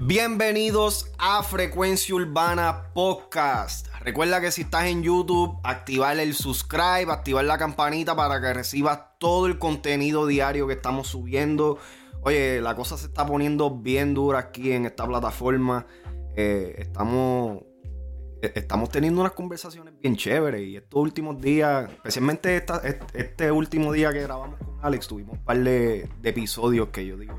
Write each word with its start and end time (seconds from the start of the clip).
Bienvenidos 0.00 1.10
a 1.18 1.42
Frecuencia 1.42 2.14
Urbana 2.14 2.92
Podcast. 2.92 3.86
Recuerda 4.00 4.40
que 4.40 4.50
si 4.50 4.62
estás 4.62 4.86
en 4.86 5.02
YouTube, 5.02 5.58
activar 5.62 6.18
el 6.18 6.34
subscribe, 6.34 7.10
activar 7.10 7.44
la 7.44 7.56
campanita 7.56 8.16
para 8.16 8.40
que 8.40 8.52
recibas 8.52 9.00
todo 9.18 9.46
el 9.46 9.58
contenido 9.58 10.26
diario 10.26 10.66
que 10.66 10.74
estamos 10.74 11.08
subiendo. 11.08 11.78
Oye, 12.22 12.60
la 12.60 12.74
cosa 12.74 12.98
se 12.98 13.06
está 13.06 13.24
poniendo 13.24 13.70
bien 13.70 14.12
dura 14.12 14.40
aquí 14.40 14.72
en 14.72 14.86
esta 14.86 15.06
plataforma. 15.06 15.86
Eh, 16.36 16.74
estamos, 16.78 17.62
estamos 18.54 18.90
teniendo 18.90 19.20
unas 19.20 19.32
conversaciones 19.32 19.94
bien 20.00 20.16
chéveres 20.16 20.62
y 20.62 20.76
estos 20.76 21.00
últimos 21.00 21.40
días, 21.40 21.90
especialmente 21.90 22.64
este 23.14 23.50
último 23.50 23.92
día 23.92 24.12
que 24.12 24.22
grabamos 24.22 24.58
con 24.58 24.78
Alex, 24.82 25.06
tuvimos 25.06 25.38
un 25.38 25.44
par 25.44 25.58
de, 25.58 26.08
de 26.20 26.30
episodios 26.30 26.88
que 26.88 27.06
yo 27.06 27.16
digo 27.16 27.34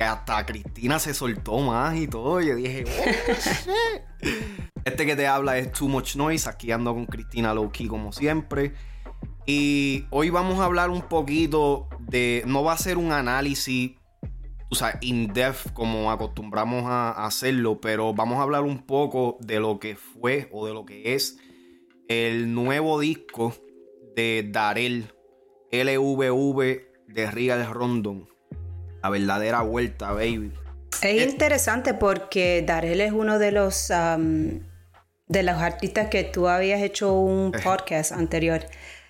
que 0.00 0.04
hasta 0.04 0.46
Cristina 0.46 0.98
se 0.98 1.12
soltó 1.12 1.58
más 1.58 1.96
y 1.96 2.08
todo. 2.08 2.40
Y 2.40 2.46
yo 2.46 2.56
dije, 2.56 2.84
oh, 2.86 4.26
Este 4.84 5.04
que 5.04 5.14
te 5.14 5.26
habla 5.26 5.58
es 5.58 5.72
Too 5.72 5.88
Much 5.88 6.16
Noise. 6.16 6.48
Aquí 6.48 6.72
ando 6.72 6.94
con 6.94 7.06
Cristina 7.06 7.52
Lowkey 7.52 7.86
como 7.86 8.12
siempre. 8.12 8.72
Y 9.46 10.06
hoy 10.10 10.30
vamos 10.30 10.58
a 10.58 10.64
hablar 10.64 10.90
un 10.90 11.02
poquito 11.02 11.88
de. 11.98 12.42
No 12.46 12.64
va 12.64 12.72
a 12.72 12.78
ser 12.78 12.96
un 12.96 13.12
análisis, 13.12 13.92
o 14.70 14.74
sea, 14.74 14.98
in-depth 15.00 15.72
como 15.72 16.10
acostumbramos 16.10 16.84
a 16.86 17.26
hacerlo, 17.26 17.80
pero 17.80 18.14
vamos 18.14 18.38
a 18.38 18.42
hablar 18.42 18.62
un 18.62 18.86
poco 18.86 19.36
de 19.40 19.60
lo 19.60 19.80
que 19.80 19.96
fue 19.96 20.48
o 20.52 20.66
de 20.66 20.72
lo 20.72 20.86
que 20.86 21.14
es 21.14 21.38
el 22.08 22.54
nuevo 22.54 23.00
disco 23.00 23.54
de 24.14 24.48
Darel 24.50 25.12
LVV 25.72 26.82
de 27.08 27.30
Regal 27.30 27.66
Rondon 27.72 28.28
la 29.02 29.10
verdadera 29.10 29.62
vuelta, 29.62 30.12
baby. 30.12 30.52
Es 31.02 31.30
interesante 31.30 31.94
porque 31.94 32.62
Darel 32.66 33.00
es 33.00 33.12
uno 33.12 33.38
de 33.38 33.52
los 33.52 33.88
de 33.88 35.42
los 35.44 35.56
artistas 35.56 36.08
que 36.08 36.24
tú 36.24 36.48
habías 36.48 36.82
hecho 36.82 37.12
un 37.14 37.54
eh. 37.54 37.60
podcast 37.62 38.12
anterior. 38.12 38.60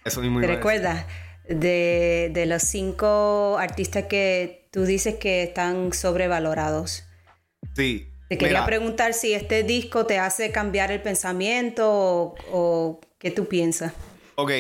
Eso 0.05 0.21
mismo. 0.21 0.41
¿Te 0.41 0.47
recuerdas? 0.47 1.07
De, 1.49 2.31
de 2.33 2.47
los 2.47 2.63
cinco 2.63 3.57
artistas 3.59 4.05
que 4.05 4.60
tú 4.71 4.85
dices 4.85 5.17
que 5.17 5.43
están 5.43 5.93
sobrevalorados. 5.93 7.05
Sí. 7.75 8.09
Te 8.29 8.39
quería 8.39 8.65
preguntar 8.65 9.13
si 9.13 9.35
este 9.35 9.65
disco 9.65 10.07
te 10.07 10.19
hace 10.19 10.53
cambiar 10.53 10.93
el 10.93 11.03
pensamiento 11.03 11.91
o, 11.91 12.35
o 12.53 13.01
qué 13.19 13.33
tú 13.33 13.47
piensas. 13.49 13.93
Ok, 14.37 14.53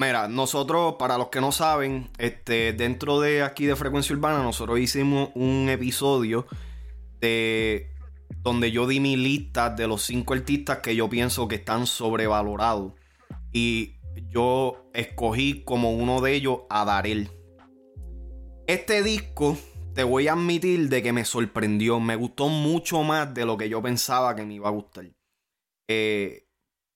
Mira, 0.00 0.28
nosotros, 0.28 0.94
para 0.98 1.18
los 1.18 1.28
que 1.28 1.42
no 1.42 1.52
saben, 1.52 2.08
este, 2.16 2.72
dentro 2.72 3.20
de 3.20 3.42
aquí 3.42 3.66
de 3.66 3.76
Frecuencia 3.76 4.16
Urbana, 4.16 4.42
nosotros 4.42 4.78
hicimos 4.78 5.28
un 5.34 5.68
episodio 5.68 6.46
de 7.20 7.90
donde 8.38 8.70
yo 8.70 8.86
di 8.86 8.98
mi 8.98 9.18
lista 9.18 9.68
de 9.68 9.86
los 9.86 10.04
cinco 10.04 10.32
artistas 10.32 10.78
que 10.78 10.96
yo 10.96 11.10
pienso 11.10 11.48
que 11.48 11.56
están 11.56 11.86
sobrevalorados. 11.86 12.94
Y 13.52 13.96
yo 14.30 14.90
escogí 14.94 15.64
como 15.64 15.92
uno 15.92 16.22
de 16.22 16.32
ellos 16.32 16.60
a 16.70 16.86
Darel. 16.86 17.30
Este 18.70 19.02
disco, 19.02 19.58
te 19.96 20.04
voy 20.04 20.28
a 20.28 20.34
admitir 20.34 20.88
de 20.88 21.02
que 21.02 21.12
me 21.12 21.24
sorprendió. 21.24 21.98
Me 21.98 22.14
gustó 22.14 22.46
mucho 22.46 23.02
más 23.02 23.34
de 23.34 23.44
lo 23.44 23.56
que 23.56 23.68
yo 23.68 23.82
pensaba 23.82 24.36
que 24.36 24.44
me 24.46 24.54
iba 24.54 24.68
a 24.68 24.70
gustar. 24.70 25.06
Eh, 25.88 26.46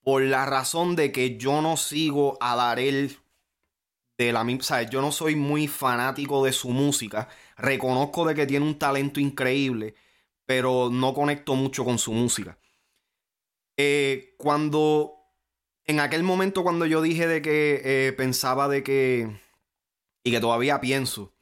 por 0.01 0.23
la 0.23 0.47
razón 0.47 0.95
de 0.95 1.11
que 1.11 1.37
yo 1.37 1.61
no 1.63 1.77
sigo 1.77 2.39
a 2.41 2.55
Darel 2.55 3.19
de 4.17 4.33
la 4.33 4.45
misma, 4.45 4.83
yo 4.83 5.03
no 5.03 5.11
soy 5.11 5.35
muy 5.35 5.67
fanático 5.67 6.45
de 6.45 6.53
su 6.53 6.69
música, 6.69 7.29
reconozco 7.57 8.25
de 8.25 8.37
que 8.37 8.47
tiene 8.47 8.67
un 8.67 8.79
talento 8.79 9.19
increíble, 9.19 9.97
pero 10.47 10.91
no 10.93 11.13
conecto 11.13 11.57
mucho 11.57 11.85
con 11.85 11.99
su 11.99 12.13
música. 12.13 12.57
Eh, 13.77 14.37
cuando, 14.39 15.17
en 15.87 15.99
aquel 15.99 16.23
momento 16.23 16.63
cuando 16.63 16.87
yo 16.87 17.03
dije 17.03 17.27
de 17.27 17.43
que 17.43 17.83
eh, 17.85 18.13
pensaba 18.13 18.69
de 18.69 18.85
que, 18.85 19.29
y 20.23 20.31
que 20.31 20.39
todavía 20.39 20.81
pienso, 20.81 21.34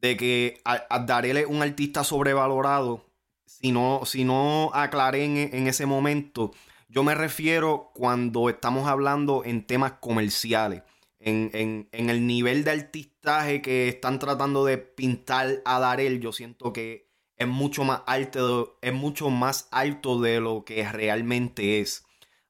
de 0.00 0.16
que 0.16 0.62
Darel 1.06 1.36
es 1.38 1.46
un 1.46 1.62
artista 1.62 2.04
sobrevalorado, 2.04 3.06
si 3.46 3.72
no, 3.72 4.02
si 4.04 4.24
no 4.24 4.70
aclaré 4.72 5.24
en 5.24 5.66
ese 5.66 5.86
momento, 5.86 6.52
yo 6.88 7.04
me 7.04 7.14
refiero 7.14 7.92
cuando 7.94 8.48
estamos 8.48 8.88
hablando 8.88 9.44
en 9.44 9.64
temas 9.64 9.92
comerciales, 10.00 10.82
en, 11.20 11.88
el 11.92 12.26
nivel 12.26 12.64
de 12.64 12.72
artistaje 12.72 13.62
que 13.62 13.88
están 13.88 14.18
tratando 14.18 14.64
de 14.64 14.78
pintar 14.78 15.62
a 15.64 15.78
Darel, 15.78 16.20
yo 16.20 16.32
siento 16.32 16.72
que 16.72 17.08
es 17.36 17.46
mucho 17.46 17.84
más 17.84 18.02
alto, 18.06 18.78
es 18.82 18.92
mucho 18.92 19.30
más 19.30 19.68
alto 19.70 20.20
de 20.20 20.40
lo 20.40 20.64
que 20.64 20.90
realmente 20.90 21.80
es. 21.80 22.04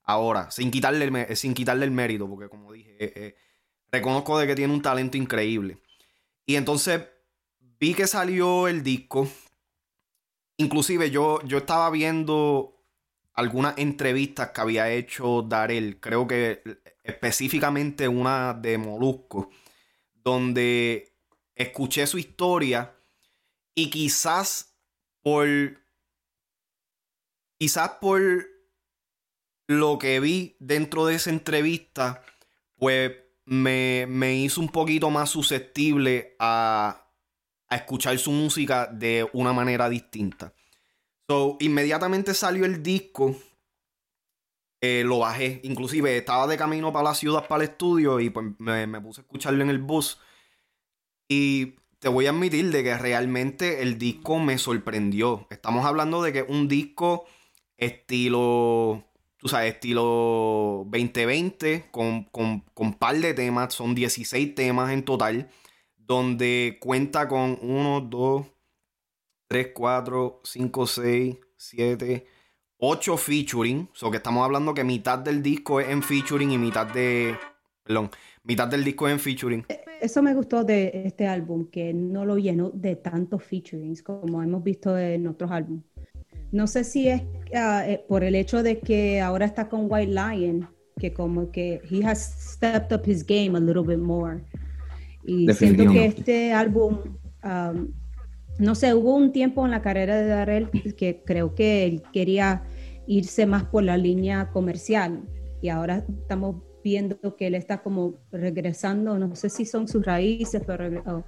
Ahora, 0.04 0.50
sin 0.50 0.70
quitarle 0.70 1.04
el, 1.04 1.36
sin 1.36 1.52
quitarle 1.52 1.84
el 1.84 1.90
mérito, 1.90 2.28
porque 2.28 2.48
como 2.48 2.72
dije, 2.72 2.96
eh, 2.98 3.12
eh, 3.14 3.36
reconozco 3.92 4.38
de 4.38 4.46
que 4.46 4.54
tiene 4.54 4.72
un 4.72 4.82
talento 4.82 5.16
increíble. 5.16 5.78
Y 6.46 6.56
entonces 6.56 7.02
vi 7.80 7.94
que 7.94 8.06
salió 8.06 8.68
el 8.68 8.82
disco. 8.82 9.26
Inclusive 10.58 11.10
yo, 11.10 11.42
yo 11.44 11.58
estaba 11.58 11.90
viendo 11.90 12.76
algunas 13.32 13.78
entrevistas 13.78 14.50
que 14.50 14.60
había 14.60 14.90
hecho 14.90 15.42
Darel, 15.42 15.98
creo 15.98 16.26
que 16.26 16.62
específicamente 17.02 18.06
una 18.06 18.52
de 18.52 18.76
Molusco, 18.76 19.50
donde 20.14 21.16
escuché 21.54 22.06
su 22.06 22.18
historia 22.18 22.94
y 23.74 23.88
quizás 23.88 24.76
por 25.22 25.48
quizás 27.58 27.90
por 28.00 28.20
lo 29.66 29.98
que 29.98 30.20
vi 30.20 30.56
dentro 30.58 31.06
de 31.06 31.14
esa 31.14 31.30
entrevista, 31.30 32.22
pues 32.76 33.12
me, 33.44 34.06
me 34.08 34.34
hizo 34.34 34.60
un 34.60 34.68
poquito 34.68 35.10
más 35.10 35.30
susceptible 35.30 36.36
a, 36.38 37.09
a 37.70 37.76
escuchar 37.76 38.18
su 38.18 38.32
música 38.32 38.86
de 38.86 39.28
una 39.32 39.52
manera 39.52 39.88
distinta. 39.88 40.52
So, 41.28 41.56
inmediatamente 41.60 42.34
salió 42.34 42.64
el 42.64 42.82
disco. 42.82 43.36
Eh, 44.80 45.04
lo 45.04 45.20
bajé. 45.20 45.60
Inclusive 45.62 46.16
estaba 46.16 46.48
de 46.48 46.56
camino 46.56 46.92
para 46.92 47.10
la 47.10 47.14
ciudad, 47.14 47.46
para 47.46 47.62
el 47.62 47.70
estudio, 47.70 48.18
y 48.18 48.30
pues 48.30 48.46
me, 48.58 49.00
puse 49.00 49.20
a 49.20 49.22
escucharlo 49.22 49.62
en 49.62 49.70
el 49.70 49.78
bus. 49.78 50.18
Y 51.28 51.76
te 52.00 52.08
voy 52.08 52.26
a 52.26 52.30
admitir 52.30 52.72
de 52.72 52.82
que 52.82 52.98
realmente 52.98 53.82
el 53.82 53.98
disco 53.98 54.40
me 54.40 54.58
sorprendió. 54.58 55.46
Estamos 55.50 55.86
hablando 55.86 56.22
de 56.22 56.32
que 56.32 56.42
un 56.42 56.66
disco 56.66 57.26
estilo, 57.76 59.04
tú 59.36 59.46
sabes, 59.46 59.74
estilo 59.74 60.82
2020, 60.86 61.90
con, 61.92 62.24
con, 62.24 62.62
con 62.74 62.94
par 62.94 63.16
de 63.16 63.34
temas, 63.34 63.74
son 63.74 63.94
16 63.94 64.56
temas 64.56 64.90
en 64.90 65.04
total, 65.04 65.48
donde 66.10 66.76
cuenta 66.80 67.28
con 67.28 67.56
1, 67.62 68.00
2, 68.10 68.46
3, 69.46 69.68
4, 69.72 70.40
5, 70.42 70.86
6, 70.88 71.36
7, 71.56 72.26
8 72.78 73.16
featuring. 73.16 73.82
O 73.82 73.88
so 73.92 74.10
que 74.10 74.16
estamos 74.16 74.44
hablando 74.44 74.74
que 74.74 74.82
mitad 74.82 75.20
del 75.20 75.40
disco 75.40 75.78
es 75.78 75.88
en 75.88 76.02
featuring 76.02 76.50
y 76.50 76.58
mitad 76.58 76.88
de. 76.88 77.36
Perdón, 77.84 78.10
mitad 78.42 78.66
del 78.66 78.82
disco 78.82 79.06
es 79.06 79.12
en 79.12 79.20
featuring. 79.20 79.64
Eso 80.00 80.20
me 80.20 80.34
gustó 80.34 80.64
de 80.64 81.02
este 81.04 81.28
álbum, 81.28 81.70
que 81.70 81.94
no 81.94 82.24
lo 82.24 82.38
llenó 82.38 82.70
de 82.70 82.96
tantos 82.96 83.44
featurings 83.44 84.02
como 84.02 84.42
hemos 84.42 84.64
visto 84.64 84.98
en 84.98 85.28
otros 85.28 85.52
álbumes. 85.52 85.84
No 86.50 86.66
sé 86.66 86.82
si 86.82 87.06
es 87.06 87.22
uh, 87.22 88.04
por 88.08 88.24
el 88.24 88.34
hecho 88.34 88.64
de 88.64 88.80
que 88.80 89.20
ahora 89.20 89.46
está 89.46 89.68
con 89.68 89.86
White 89.88 90.10
Lion, 90.10 90.68
que 90.98 91.12
como 91.14 91.52
que 91.52 91.80
he 91.88 92.04
has 92.04 92.52
stepped 92.52 92.92
up 92.92 93.08
his 93.08 93.24
game 93.24 93.56
a 93.56 93.60
little 93.60 93.84
bit 93.84 94.00
more. 94.00 94.42
Y 95.30 95.52
siento 95.54 95.90
que 95.92 96.06
este 96.06 96.52
álbum 96.52 96.98
um, 97.44 97.88
no 98.60 98.74
sé, 98.74 98.92
hubo 98.94 99.16
un 99.16 99.32
tiempo 99.32 99.64
en 99.64 99.70
la 99.70 99.80
carrera 99.80 100.16
de 100.16 100.26
Darrell 100.26 100.70
que 100.96 101.22
creo 101.24 101.54
que 101.54 101.86
él 101.86 102.02
quería 102.12 102.62
irse 103.06 103.46
más 103.46 103.64
por 103.64 103.82
la 103.82 103.96
línea 103.96 104.50
comercial. 104.50 105.22
Y 105.62 105.70
ahora 105.70 106.04
estamos 106.08 106.56
viendo 106.84 107.36
que 107.36 107.46
él 107.46 107.54
está 107.54 107.82
como 107.82 108.20
regresando, 108.30 109.18
no 109.18 109.34
sé 109.34 109.48
si 109.48 109.64
son 109.64 109.88
sus 109.88 110.04
raíces, 110.04 110.62
pero 110.66 111.24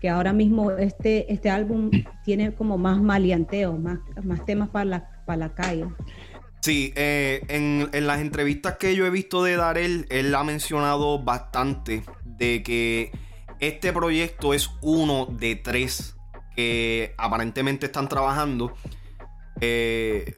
que 0.00 0.08
ahora 0.08 0.32
mismo 0.32 0.70
este, 0.72 1.30
este 1.32 1.48
álbum 1.48 1.90
tiene 2.24 2.54
como 2.54 2.76
más 2.76 3.00
maleanteo, 3.00 3.78
más, 3.78 3.98
más 4.22 4.44
temas 4.44 4.68
para 4.68 4.84
la, 4.84 5.24
para 5.26 5.38
la 5.38 5.54
calle. 5.54 5.86
Sí, 6.60 6.92
eh, 6.96 7.42
en, 7.48 7.88
en, 7.92 8.06
las 8.06 8.20
entrevistas 8.20 8.76
que 8.76 8.94
yo 8.94 9.04
he 9.04 9.10
visto 9.10 9.42
de 9.42 9.56
Darel, 9.56 10.06
él 10.08 10.34
ha 10.34 10.44
mencionado 10.44 11.22
bastante 11.22 12.02
de 12.24 12.62
que 12.62 13.10
este 13.60 13.92
proyecto 13.92 14.54
es 14.54 14.70
uno 14.82 15.26
de 15.26 15.56
tres 15.56 16.16
que 16.56 17.14
aparentemente 17.18 17.86
están 17.86 18.08
trabajando. 18.08 18.74
Eh, 19.60 20.36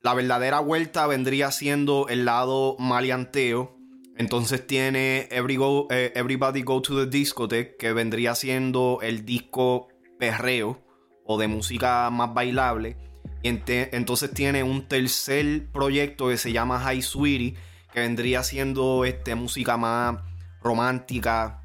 la 0.00 0.14
verdadera 0.14 0.60
vuelta 0.60 1.06
vendría 1.06 1.50
siendo 1.50 2.08
el 2.08 2.24
lado 2.24 2.76
maleanteo. 2.78 3.76
Entonces 4.16 4.66
tiene 4.66 5.28
eh, 5.30 6.12
Everybody 6.14 6.62
Go 6.62 6.82
to 6.82 7.04
the 7.04 7.10
Discotheque, 7.10 7.76
que 7.76 7.92
vendría 7.92 8.34
siendo 8.34 8.98
el 9.02 9.24
disco 9.24 9.88
perreo 10.18 10.84
o 11.24 11.38
de 11.38 11.46
música 11.46 12.10
más 12.10 12.34
bailable. 12.34 12.96
Y 13.42 13.48
entonces 13.48 14.32
tiene 14.32 14.64
un 14.64 14.88
tercer 14.88 15.70
proyecto 15.70 16.28
que 16.28 16.36
se 16.36 16.52
llama 16.52 16.80
High 16.80 17.02
Sweetie, 17.02 17.54
que 17.92 18.00
vendría 18.00 18.42
siendo 18.42 19.04
este, 19.04 19.34
música 19.36 19.76
más 19.76 20.16
romántica. 20.62 21.62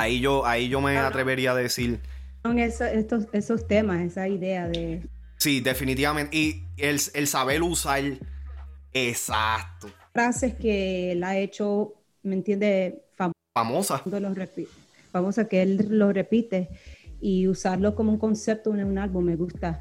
Ahí 0.00 0.20
yo, 0.20 0.46
ahí 0.46 0.68
yo 0.68 0.80
me 0.80 0.96
atrevería 0.98 1.52
a 1.52 1.54
decir. 1.54 2.00
Son 2.42 2.58
esos, 2.58 2.88
esos 3.32 3.66
temas, 3.66 4.00
esa 4.02 4.28
idea 4.28 4.68
de. 4.68 5.06
Sí, 5.36 5.60
definitivamente. 5.60 6.36
Y 6.36 6.64
el, 6.76 7.00
el 7.14 7.26
saber 7.26 7.62
usar. 7.62 8.02
Exacto 8.92 9.88
frases 10.12 10.54
que 10.54 11.12
él 11.12 11.24
ha 11.24 11.38
hecho, 11.38 11.94
¿me 12.22 12.34
entiende? 12.34 13.04
famosa. 13.52 14.02
Famosa 15.12 15.48
que 15.48 15.62
él 15.62 15.86
lo 15.90 16.12
repite 16.12 16.68
y 17.20 17.48
usarlo 17.48 17.94
como 17.94 18.12
un 18.12 18.18
concepto 18.18 18.72
en 18.74 18.84
un 18.84 18.96
álbum 18.96 19.24
me 19.24 19.36
gusta. 19.36 19.80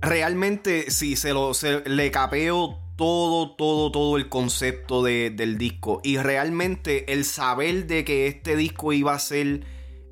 Realmente 0.00 0.90
sí, 0.90 1.16
se 1.16 1.32
lo 1.32 1.52
le 1.84 2.10
capeo 2.10 2.78
todo, 2.96 3.56
todo, 3.56 3.90
todo 3.90 4.16
el 4.16 4.28
concepto 4.28 5.02
del 5.02 5.58
disco. 5.58 6.00
Y 6.04 6.18
realmente 6.18 7.12
el 7.12 7.24
saber 7.24 7.86
de 7.86 8.04
que 8.04 8.26
este 8.26 8.56
disco 8.56 8.92
iba 8.92 9.14
a 9.14 9.18
ser 9.18 9.64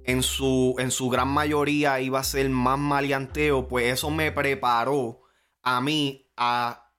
en 0.05 0.23
su, 0.23 0.75
en 0.79 0.91
su 0.91 1.09
gran 1.09 1.29
mayoría 1.29 2.01
iba 2.01 2.19
a 2.19 2.25
ser 2.25 2.49
más 2.51 2.79
maleanteo, 2.79 3.69
pues 3.69 3.93
eso 3.93 4.11
me 4.11 4.33
preparó 4.33 5.23
a 5.63 5.81
mí 5.81 6.31
a 6.37 6.93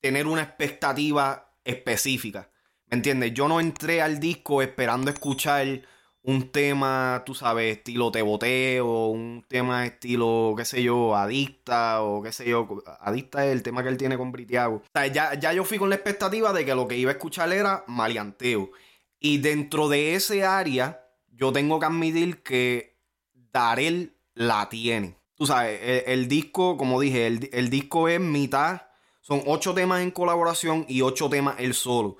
tener 0.00 0.26
una 0.26 0.42
expectativa 0.42 1.54
específica. 1.64 2.50
¿Me 2.86 2.96
entiendes? 2.96 3.34
Yo 3.34 3.48
no 3.48 3.60
entré 3.60 4.00
al 4.00 4.18
disco 4.18 4.62
esperando 4.62 5.10
escuchar 5.10 5.82
un 6.22 6.50
tema, 6.50 7.22
tú 7.24 7.34
sabes, 7.34 7.78
estilo 7.78 8.10
te 8.10 8.22
o 8.22 9.06
un 9.08 9.44
tema 9.48 9.86
estilo, 9.86 10.54
qué 10.56 10.64
sé 10.64 10.82
yo, 10.82 11.16
adicta, 11.16 12.02
o 12.02 12.22
qué 12.22 12.32
sé 12.32 12.48
yo. 12.48 12.68
Adicta 13.00 13.46
es 13.46 13.52
el 13.52 13.62
tema 13.62 13.82
que 13.82 13.88
él 13.88 13.96
tiene 13.96 14.18
con 14.18 14.32
Britiago. 14.32 14.82
Ya, 15.12 15.34
ya 15.34 15.52
yo 15.52 15.64
fui 15.64 15.78
con 15.78 15.88
la 15.88 15.96
expectativa 15.96 16.52
de 16.52 16.64
que 16.64 16.74
lo 16.74 16.86
que 16.86 16.96
iba 16.96 17.10
a 17.10 17.14
escuchar 17.14 17.52
era 17.52 17.84
maleanteo. 17.86 18.70
Y 19.18 19.38
dentro 19.38 19.88
de 19.88 20.14
ese 20.14 20.44
área, 20.44 21.04
yo 21.32 21.52
tengo 21.52 21.80
que 21.80 21.86
admitir 21.86 22.42
que 22.42 22.98
Darel 23.32 24.16
la 24.34 24.68
tiene. 24.68 25.16
Tú 25.34 25.46
sabes, 25.46 26.04
el, 26.06 26.28
disco, 26.28 26.76
como 26.76 27.00
dije, 27.00 27.26
el, 27.26 27.48
el 27.52 27.70
disco 27.70 28.08
es 28.08 28.20
mitad 28.20 28.82
son 29.28 29.42
ocho 29.44 29.74
temas 29.74 30.00
en 30.00 30.10
colaboración 30.10 30.86
y 30.88 31.02
ocho 31.02 31.28
temas 31.28 31.56
él 31.58 31.74
solo. 31.74 32.16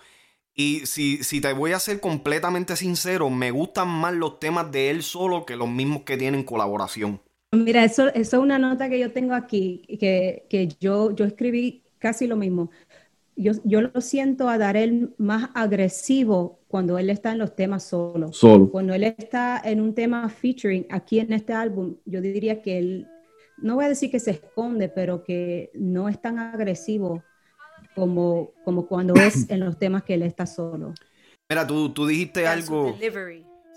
Y 0.60 0.87
si, 0.87 1.22
si, 1.22 1.40
te 1.40 1.52
voy 1.52 1.70
a 1.70 1.78
ser 1.78 2.00
completamente 2.00 2.75
sincero, 2.75 3.31
me 3.31 3.52
gustan 3.52 3.87
más 3.87 4.12
los 4.12 4.40
temas 4.40 4.72
de 4.72 4.90
él 4.90 5.05
solo 5.05 5.46
que 5.46 5.55
los 5.55 5.69
mismos 5.69 6.02
que 6.02 6.16
tienen 6.16 6.43
colaboración. 6.43 7.20
Mira, 7.52 7.84
eso, 7.84 8.08
eso 8.08 8.37
es 8.38 8.43
una 8.43 8.58
nota 8.58 8.88
que 8.88 8.99
yo 8.99 9.12
tengo 9.12 9.34
aquí, 9.34 9.82
que, 10.00 10.46
que 10.50 10.69
yo, 10.81 11.12
yo 11.12 11.26
escribí 11.26 11.84
casi 11.99 12.26
lo 12.26 12.34
mismo. 12.34 12.72
Yo, 13.37 13.52
yo, 13.62 13.82
lo 13.82 14.00
siento 14.00 14.49
a 14.49 14.58
Darel 14.58 15.14
más 15.16 15.50
agresivo 15.55 16.58
cuando 16.66 16.99
él 16.99 17.08
está 17.10 17.31
en 17.31 17.38
los 17.38 17.55
temas 17.55 17.84
solo. 17.84 18.32
Solo. 18.32 18.69
Cuando 18.69 18.94
él 18.94 19.05
está 19.05 19.62
en 19.64 19.81
un 19.81 19.94
tema 19.94 20.28
featuring 20.28 20.87
aquí 20.90 21.20
en 21.20 21.32
este 21.32 21.52
álbum, 21.52 21.94
yo 22.05 22.20
diría 22.20 22.62
que 22.62 22.78
él 22.78 23.06
no 23.58 23.76
voy 23.76 23.84
a 23.84 23.90
decir 23.90 24.10
que 24.10 24.19
se 24.19 24.32
esconde, 24.32 24.88
pero 24.88 25.22
que 25.22 25.70
no 25.75 26.08
es 26.08 26.20
tan 26.20 26.40
agresivo 26.40 27.22
como, 27.98 28.52
como 28.64 28.86
cuando 28.86 29.14
es 29.14 29.48
en 29.50 29.60
los 29.60 29.78
temas 29.78 30.02
que 30.04 30.14
él 30.14 30.22
está 30.22 30.46
solo. 30.46 30.94
Mira, 31.48 31.66
tú, 31.66 31.90
tú 31.90 32.06
dijiste 32.06 32.46
algo. 32.46 32.96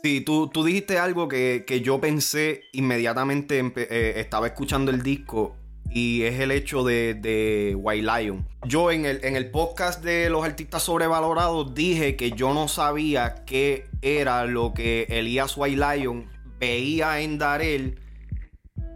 Sí, 0.03 0.21
tú, 0.21 0.47
tú 0.47 0.63
dijiste 0.63 0.97
algo 0.97 1.27
que, 1.27 1.81
yo 1.83 2.01
pensé 2.01 2.63
inmediatamente, 2.73 3.59
eh, 3.75 4.19
estaba 4.19 4.47
escuchando 4.47 4.91
el 4.91 5.03
disco 5.03 5.55
y 5.91 6.23
es 6.23 6.39
el 6.39 6.51
hecho 6.51 6.83
de, 6.83 7.13
de 7.13 7.75
White 7.77 8.07
Lion. 8.07 8.47
Yo 8.65 8.91
en 8.91 9.05
el, 9.05 9.23
en 9.23 9.35
el 9.35 9.51
podcast 9.51 10.03
de 10.03 10.29
los 10.29 10.43
artistas 10.43 10.83
sobrevalorados 10.83 11.73
dije 11.75 12.15
que 12.15 12.31
yo 12.31 12.53
no 12.53 12.67
sabía 12.67 13.43
qué 13.45 13.85
era 14.01 14.45
lo 14.45 14.73
que 14.73 15.05
Elías 15.09 15.55
White 15.55 15.77
Lion 15.77 16.25
veía 16.59 17.21
en 17.21 17.37
Darel 17.37 17.99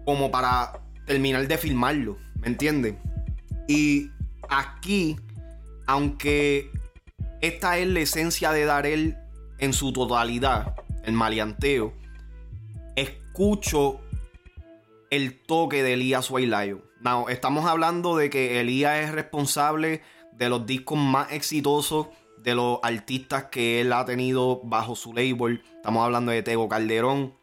como 0.05 0.31
para 0.31 0.81
terminar 1.05 1.47
de 1.47 1.57
filmarlo, 1.57 2.17
¿me 2.39 2.47
entiendes? 2.47 2.95
Y 3.67 4.09
aquí, 4.49 5.17
aunque 5.87 6.71
esta 7.41 7.77
es 7.77 7.87
la 7.87 7.99
esencia 7.99 8.51
de 8.51 8.65
Darel 8.65 9.17
en 9.59 9.73
su 9.73 9.93
totalidad, 9.93 10.75
el 11.03 11.13
maleanteo, 11.13 11.93
escucho 12.95 14.01
el 15.09 15.41
toque 15.41 15.83
de 15.83 15.93
Elías 15.93 16.29
Waylayo. 16.29 16.81
Now, 17.01 17.29
estamos 17.29 17.65
hablando 17.65 18.15
de 18.15 18.29
que 18.29 18.59
Elías 18.59 18.99
es 18.99 19.11
responsable 19.11 20.01
de 20.33 20.49
los 20.49 20.65
discos 20.65 20.97
más 20.97 21.31
exitosos 21.31 22.07
de 22.37 22.55
los 22.55 22.79
artistas 22.83 23.45
que 23.45 23.81
él 23.81 23.93
ha 23.93 24.05
tenido 24.05 24.61
bajo 24.63 24.95
su 24.95 25.13
label. 25.13 25.63
Estamos 25.75 26.03
hablando 26.03 26.31
de 26.31 26.43
Tego 26.43 26.67
Calderón, 26.67 27.33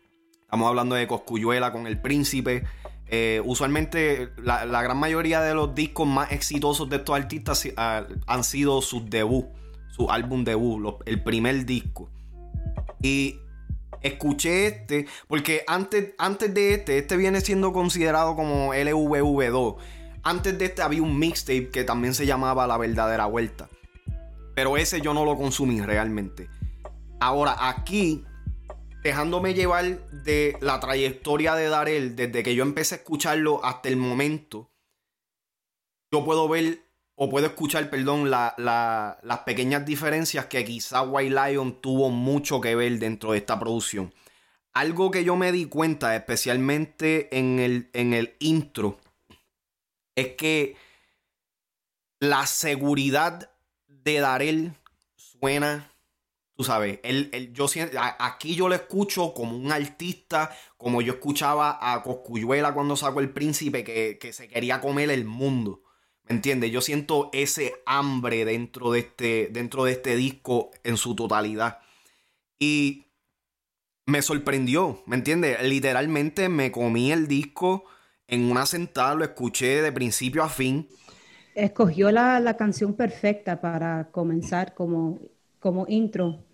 Estamos 0.53 0.69
hablando 0.69 0.97
de 0.97 1.07
Coscuyuela 1.07 1.73
con 1.73 1.87
El 1.87 1.99
Príncipe. 1.99 2.65
Eh, 3.14 3.43
usualmente 3.44 4.31
la, 4.38 4.64
gran 4.64 4.97
mayoría 4.97 5.43
de 5.43 5.53
los 5.53 5.75
discos 5.75 6.09
más 6.09 6.32
exitosos 6.32 6.88
de 6.88 6.97
estos 6.97 7.14
artistas 7.14 7.69
ah, 7.76 8.06
han 8.26 8.43
sido 8.43 8.81
sus 8.81 9.11
debut, 9.11 9.44
su 9.91 10.11
álbum 10.11 10.44
debut, 10.44 10.97
el 11.05 11.23
primer 11.23 11.67
disco. 11.67 12.09
Y 13.03 13.38
escuché 14.00 14.67
este, 14.67 15.06
porque 15.29 15.62
antes, 15.67 16.14
antes 16.17 16.55
de 16.55 16.73
este, 16.73 16.97
este 16.97 17.19
viene 17.19 17.43
siendo 17.43 17.75
considerado 17.75 18.35
como 18.35 18.73
LVV2. 18.73 19.76
Antes 20.23 20.58
de 20.58 20.65
este 20.65 20.81
había 20.81 21.03
un 21.03 21.19
mixtape 21.19 21.69
que 21.69 21.85
también 21.85 22.15
se 22.15 22.25
llamaba 22.25 22.67
La 22.67 22.79
Verdadera 22.79 23.26
Vuelta. 23.26 23.69
Pero 24.55 24.79
ese 24.79 25.03
yo 25.03 25.12
no 25.12 25.26
lo 25.26 25.37
consumí 25.37 25.82
realmente. 25.82 26.49
Ahora, 27.20 27.69
aquí 27.69 28.25
dejándome 29.03 29.55
llevar 29.55 30.09
de 30.11 30.57
la 30.61 30.79
trayectoria 30.81 31.55
de 31.55 31.69
Darel, 31.69 32.17
desde 32.17 32.43
que 32.43 32.55
yo 32.55 32.63
empecé 32.63 32.95
a 32.95 32.99
escucharlo 32.99 33.65
hasta 33.65 33.89
el 33.89 33.97
momento, 33.97 34.71
yo 36.13 36.25
puedo 36.25 36.49
ver 36.49 36.85
o 37.15 37.29
puedo 37.29 37.47
escuchar, 37.47 37.91
perdón, 37.91 38.31
las 38.31 39.39
pequeñas 39.45 39.85
diferencias 39.85 40.47
que 40.47 40.65
quizá 40.65 41.03
White 41.03 41.35
Lion 41.35 41.81
tuvo 41.81 42.11
mucho 42.11 42.61
que 42.61 42.75
ver 42.75 42.99
dentro 42.99 43.32
de 43.32 43.39
esta 43.39 43.59
producción. 43.59 44.15
Algo 44.73 45.11
que 45.11 45.23
yo 45.23 45.37
me 45.37 45.53
di 45.53 45.67
cuenta, 45.67 46.17
especialmente 46.17 47.37
en 47.37 47.59
el, 47.59 47.91
en 47.93 48.15
el 48.15 48.35
intro, 48.39 48.99
es 50.17 50.29
que 50.35 50.77
la 52.19 52.47
seguridad 52.47 53.51
de 53.87 54.21
Darel 54.21 54.75
suena 55.17 55.92
Sabes, 56.65 57.01
él, 57.03 57.53
yo 57.53 57.67
aquí 58.19 58.55
yo 58.55 58.69
lo 58.69 58.75
escucho 58.75 59.35
como 59.35 59.57
un 59.57 59.73
artista, 59.73 60.51
como 60.77 61.03
yo 61.03 61.15
escuchaba 61.15 61.79
a 61.81 62.03
Coscuyuela 62.03 62.75
cuando 62.75 62.97
sacó 62.97 63.21
El 63.21 63.31
Príncipe, 63.31 63.85
que, 63.85 64.33
se 64.33 64.49
quería 64.49 64.81
comer 64.81 65.11
el 65.11 65.25
mundo. 65.25 65.83
¿Me 66.25 66.37
entiendes? 66.37 66.71
Yo 66.71 66.81
siento 66.81 67.31
ese 67.33 67.75
hambre 67.87 68.45
dentro 68.45 68.93
de, 68.93 69.01
este, 69.01 69.49
dentro 69.51 69.85
de 69.85 69.93
este 69.93 70.17
disco 70.17 70.71
en 70.85 70.97
su 70.97 71.15
totalidad. 71.15 71.81
Y 72.59 73.07
me 74.07 74.23
sorprendió, 74.23 75.03
¿me 75.07 75.17
entiendes? 75.17 75.63
Literalmente 75.63 76.49
me 76.49 76.71
comí 76.71 77.13
el 77.13 77.27
disco 77.27 77.85
en 78.27 78.51
una 78.51 78.67
sentada, 78.67 79.15
lo 79.15 79.25
escuché 79.25 79.83
de 79.83 79.93
principio 79.93 80.43
a 80.43 80.49
fin. 80.49 80.89
Escogió 81.55 82.11
la, 82.11 82.41
la 82.41 82.57
canción 82.57 82.95
perfecta 82.95 83.61
para 83.61 84.11
comenzar 84.11 84.75
como 84.75 85.19
como 85.63 85.87
intro 85.89 86.45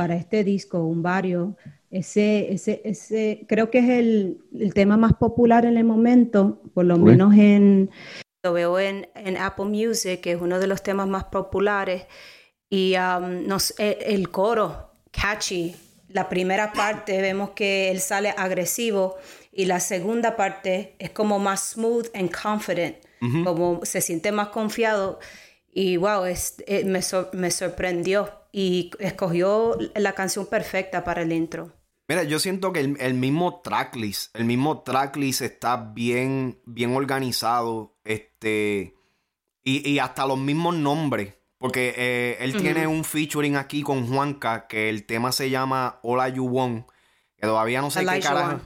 para 0.00 0.16
este 0.16 0.44
disco, 0.44 0.78
un 0.78 1.02
barrio. 1.02 1.58
Ese, 1.90 2.54
ese, 2.54 2.80
ese, 2.86 3.44
creo 3.46 3.70
que 3.70 3.80
es 3.80 3.90
el, 3.90 4.38
el 4.58 4.72
tema 4.72 4.96
más 4.96 5.12
popular 5.12 5.66
en 5.66 5.76
el 5.76 5.84
momento, 5.84 6.62
por 6.72 6.86
lo 6.86 6.96
menos 6.96 7.34
en... 7.34 7.90
Lo 8.42 8.54
veo 8.54 8.78
en, 8.78 9.10
en, 9.14 9.36
Apple 9.36 9.66
Music, 9.66 10.22
que 10.22 10.32
es 10.32 10.40
uno 10.40 10.58
de 10.58 10.66
los 10.66 10.82
temas 10.82 11.06
más 11.06 11.24
populares. 11.24 12.06
Y 12.70 12.94
um, 12.96 13.46
nos, 13.46 13.74
el, 13.78 13.98
el, 14.00 14.30
coro, 14.30 14.90
catchy. 15.10 15.76
La 16.08 16.30
primera 16.30 16.72
parte 16.72 17.20
vemos 17.20 17.50
que 17.50 17.90
él 17.90 18.00
sale 18.00 18.30
agresivo 18.30 19.18
y 19.52 19.66
la 19.66 19.80
segunda 19.80 20.34
parte 20.34 20.96
es 20.98 21.10
como 21.10 21.38
más 21.38 21.72
smooth 21.72 22.06
and 22.14 22.30
confident, 22.34 22.96
como 23.44 23.84
se 23.84 24.00
siente 24.00 24.32
más 24.32 24.48
confiado. 24.48 25.18
Y 25.72 25.96
wow, 25.96 26.24
es, 26.24 26.56
eh, 26.66 26.84
me, 26.84 27.00
me 27.32 27.50
sorprendió 27.50 28.30
y 28.52 28.90
escogió 28.98 29.78
la 29.94 30.12
canción 30.14 30.46
perfecta 30.46 31.04
para 31.04 31.22
el 31.22 31.32
intro. 31.32 31.72
Mira, 32.08 32.24
yo 32.24 32.40
siento 32.40 32.72
que 32.72 32.80
el, 32.80 33.14
mismo 33.14 33.60
tracklist, 33.60 34.34
el 34.34 34.44
mismo 34.44 34.82
tracklist 34.82 35.42
está 35.42 35.76
bien, 35.76 36.60
bien 36.66 36.96
organizado, 36.96 37.96
este, 38.02 38.96
y, 39.62 39.98
hasta 40.00 40.26
los 40.26 40.36
mismos 40.36 40.74
nombres. 40.74 41.34
Porque 41.58 41.94
eh, 41.96 42.38
él 42.40 42.56
tiene 42.56 42.86
un 42.86 43.04
featuring 43.04 43.54
aquí 43.54 43.82
con 43.82 44.08
Juanca, 44.08 44.66
que 44.66 44.88
el 44.88 45.04
tema 45.04 45.30
se 45.30 45.50
llama 45.50 46.00
Hola 46.02 46.28
You 46.30 46.46
Want, 46.46 46.88
que 47.36 47.46
todavía 47.46 47.80
no 47.80 47.92
sé 47.92 48.00
qué 48.00 48.18
carajo. 48.18 48.60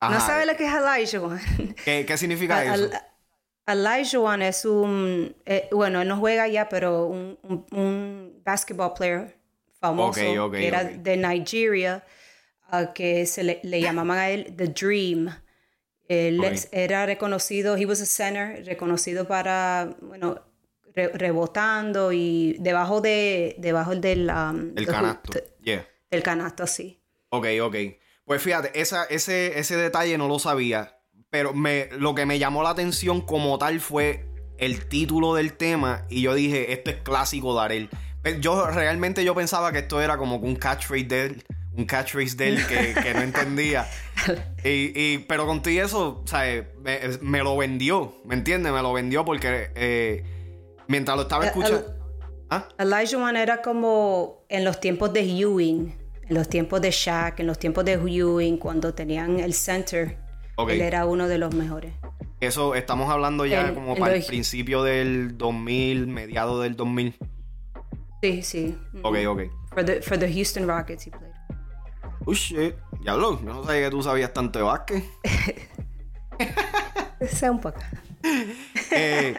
No 0.00 0.20
sabe 0.20 0.46
lo 0.46 0.56
que 0.56 0.66
es 0.66 1.14
One. 1.14 1.74
¿Qué, 1.84 2.16
significa 2.16 2.64
eso? 2.74 2.88
One 3.66 4.48
es 4.48 4.64
un, 4.64 5.34
eh, 5.44 5.68
bueno, 5.72 6.04
no 6.04 6.18
juega 6.18 6.46
ya, 6.46 6.68
pero 6.68 7.06
un, 7.06 7.38
un, 7.72 8.40
basketball 8.44 8.94
player 8.94 9.36
famoso 9.80 10.50
que 10.50 10.66
era 10.66 10.84
de 10.84 11.16
Nigeria, 11.16 12.04
que 12.94 13.26
se 13.26 13.42
le, 13.42 13.60
le, 13.64 13.80
llamaban 13.80 14.18
a 14.18 14.30
él 14.30 14.54
The 14.56 14.68
Dream. 14.68 15.30
Él 16.08 16.40
era 16.70 17.06
reconocido, 17.06 17.76
he 17.76 17.84
was 17.84 18.00
a 18.00 18.06
center, 18.06 18.64
reconocido 18.64 19.26
para, 19.26 19.96
bueno, 20.00 20.40
rebotando 20.94 22.12
y 22.12 22.56
debajo 22.60 23.00
de, 23.00 23.56
debajo 23.58 23.96
del... 23.96 24.30
Um, 24.30 24.72
el 24.76 24.86
canasto, 24.86 25.32
yeah. 25.60 25.86
Del 26.10 26.22
canasto, 26.22 26.66
sí. 26.66 27.02
Ok, 27.30 27.46
ok. 27.60 27.76
Pues 28.24 28.42
fíjate, 28.42 28.80
esa, 28.80 29.04
ese, 29.04 29.58
ese 29.58 29.76
detalle 29.76 30.16
no 30.16 30.28
lo 30.28 30.38
sabía, 30.38 30.95
pero 31.36 31.52
me, 31.52 31.90
lo 31.98 32.14
que 32.14 32.24
me 32.24 32.38
llamó 32.38 32.62
la 32.62 32.70
atención 32.70 33.20
como 33.20 33.58
tal 33.58 33.78
fue 33.78 34.24
el 34.56 34.88
título 34.88 35.34
del 35.34 35.52
tema 35.52 36.06
y 36.08 36.22
yo 36.22 36.32
dije, 36.32 36.72
esto 36.72 36.88
es 36.88 36.96
clásico 37.02 37.62
de. 37.68 37.90
Yo 38.40 38.68
realmente 38.68 39.22
yo 39.22 39.34
pensaba 39.34 39.70
que 39.70 39.80
esto 39.80 40.00
era 40.00 40.16
como 40.16 40.36
un 40.36 40.56
catchphrase 40.56 41.04
de 41.04 41.26
él, 41.26 41.44
un 41.74 41.84
catchphrase 41.84 42.36
de 42.38 42.48
él 42.48 42.66
que, 42.66 43.12
no 43.12 43.20
entendía. 43.20 43.86
Y, 44.64 45.18
pero 45.28 45.44
contigo 45.44 45.84
eso, 45.84 46.22
o 46.24 46.26
sea, 46.26 46.66
me, 47.20 47.38
lo 47.40 47.54
vendió, 47.58 48.14
¿me 48.24 48.34
entiendes? 48.34 48.72
Me 48.72 48.80
lo 48.80 48.94
vendió 48.94 49.22
porque 49.26 49.70
eh, 49.74 50.24
mientras 50.88 51.18
lo 51.18 51.24
estaba 51.24 51.44
eh, 51.44 51.48
escuchando... 51.48 51.84
¿Ah? 52.48 52.66
Elijah 52.78 53.18
One 53.18 53.42
era 53.42 53.60
como 53.60 54.46
en 54.48 54.64
los 54.64 54.80
tiempos 54.80 55.12
de 55.12 55.20
Ewing, 55.20 55.94
en 56.30 56.34
los 56.34 56.48
tiempos 56.48 56.80
de 56.80 56.90
Shaq, 56.90 57.40
en 57.40 57.46
los 57.46 57.58
tiempos 57.58 57.84
de 57.84 57.92
Ewing, 57.92 58.56
cuando 58.56 58.94
tenían 58.94 59.38
el 59.38 59.52
center. 59.52 60.24
Él 60.58 60.80
era 60.80 61.06
uno 61.06 61.28
de 61.28 61.38
los 61.38 61.54
mejores. 61.54 61.92
Eso 62.40 62.74
estamos 62.74 63.10
hablando 63.10 63.46
ya 63.46 63.74
como 63.74 63.96
para 63.96 64.14
el 64.14 64.24
principio 64.24 64.82
del 64.82 65.38
2000, 65.38 66.06
mediado 66.06 66.60
del 66.60 66.76
2000. 66.76 67.14
Sí, 68.22 68.42
sí. 68.42 68.78
Ok, 69.02 69.16
ok. 69.26 69.42
For 69.72 69.84
the, 69.84 70.02
for 70.02 70.18
the 70.18 70.32
Houston 70.32 70.66
Rockets 70.66 71.06
he 71.06 71.10
played. 71.10 71.32
Oh 72.24 72.34
shit. 72.34 72.74
Diablo, 73.00 73.40
no 73.42 73.64
sabía 73.64 73.84
que 73.84 73.90
tú 73.90 74.02
sabías 74.02 74.32
tanto 74.32 74.58
de 74.58 74.64
básquet. 74.64 75.04
sé 77.28 77.50
un 77.50 77.60
poco. 77.60 77.78
eh, 78.90 79.38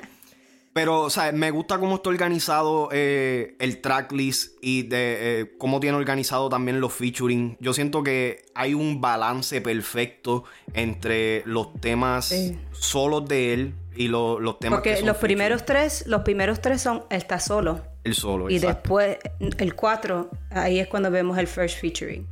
pero, 0.77 1.01
o 1.01 1.09
sea, 1.09 1.31
me 1.31 1.49
gusta 1.49 1.79
cómo 1.79 1.95
está 1.95 2.09
organizado 2.09 2.89
eh, 2.91 3.55
el 3.57 3.81
tracklist 3.81 4.59
y 4.61 4.83
de 4.83 5.39
eh, 5.39 5.51
cómo 5.57 5.79
tiene 5.79 5.97
organizado 5.97 6.49
también 6.49 6.79
los 6.79 6.93
featuring. 6.93 7.57
Yo 7.59 7.73
siento 7.73 8.03
que 8.03 8.45
hay 8.53 8.75
un 8.75 9.01
balance 9.01 9.59
perfecto 9.59 10.43
entre 10.75 11.41
los 11.47 11.73
temas 11.81 12.31
solos 12.73 13.27
de 13.27 13.55
él 13.55 13.73
y 13.95 14.07
los 14.07 14.59
temas 14.59 14.81
Porque 14.81 15.01
los 15.01 15.17
primeros 15.17 15.65
tres, 15.65 16.05
los 16.05 16.21
primeros 16.21 16.61
tres 16.61 16.79
son 16.79 17.05
está 17.09 17.39
solo. 17.39 17.81
El 18.03 18.13
solo, 18.13 18.47
Y 18.47 18.59
después, 18.59 19.17
el 19.39 19.73
cuatro, 19.73 20.29
ahí 20.51 20.77
es 20.77 20.87
cuando 20.87 21.09
vemos 21.09 21.39
el 21.39 21.47
first 21.47 21.81
featuring. 21.81 22.27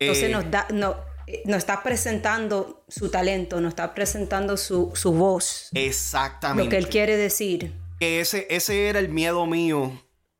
Entonces 0.00 0.24
eh, 0.24 0.32
nos 0.32 0.50
da, 0.50 0.66
no, 0.72 0.96
nos 1.44 1.58
está 1.58 1.82
presentando 1.82 2.84
su 2.88 3.10
talento, 3.10 3.60
nos 3.60 3.70
está 3.70 3.94
presentando 3.94 4.56
su, 4.56 4.92
voz. 5.04 5.68
Exactamente. 5.74 6.64
Lo 6.64 6.70
que 6.70 6.76
él 6.76 6.88
quiere 6.88 7.16
decir. 7.16 7.72
ese, 8.00 8.46
ese 8.50 8.88
era 8.88 8.98
el 8.98 9.08
miedo 9.08 9.46
mío 9.46 9.92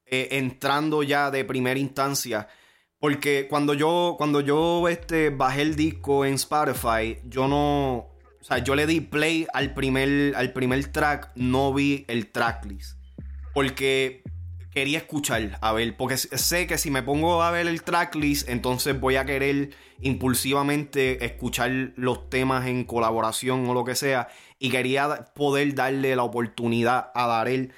eh, 0.06 0.28
entrando 0.32 1.04
ya 1.04 1.30
de 1.30 1.44
primera 1.44 1.78
instancia. 1.78 2.48
Porque 2.98 3.46
cuando 3.48 3.74
yo, 3.74 4.16
cuando 4.18 4.40
yo 4.40 4.88
este, 4.88 5.30
bajé 5.30 5.62
el 5.62 5.76
disco 5.76 6.24
en 6.24 6.34
Spotify, 6.34 7.18
yo 7.24 7.48
no. 7.48 8.10
O 8.40 8.44
sea, 8.44 8.58
yo 8.58 8.74
le 8.74 8.86
di 8.86 9.00
play 9.00 9.46
al 9.52 9.72
primer, 9.72 10.34
al 10.34 10.52
primer 10.52 10.84
track, 10.88 11.30
no 11.36 11.72
vi 11.72 12.04
el 12.08 12.26
tracklist. 12.26 12.98
Porque 13.54 14.22
quería 14.72 14.98
escuchar, 14.98 15.58
a 15.60 15.72
ver, 15.72 15.96
porque 15.96 16.16
sé 16.16 16.66
que 16.66 16.76
si 16.76 16.90
me 16.90 17.02
pongo 17.02 17.42
a 17.42 17.50
ver 17.50 17.66
el 17.68 17.82
tracklist, 17.82 18.48
entonces 18.48 18.98
voy 18.98 19.16
a 19.16 19.24
querer 19.24 19.70
impulsivamente 20.02 21.24
escuchar 21.24 21.70
los 21.96 22.30
temas 22.30 22.66
en 22.66 22.84
colaboración 22.84 23.68
o 23.68 23.74
lo 23.74 23.84
que 23.84 23.94
sea, 23.94 24.28
y 24.58 24.70
quería 24.70 25.32
poder 25.34 25.74
darle 25.74 26.14
la 26.16 26.22
oportunidad 26.22 27.10
a 27.14 27.26
Darel 27.26 27.72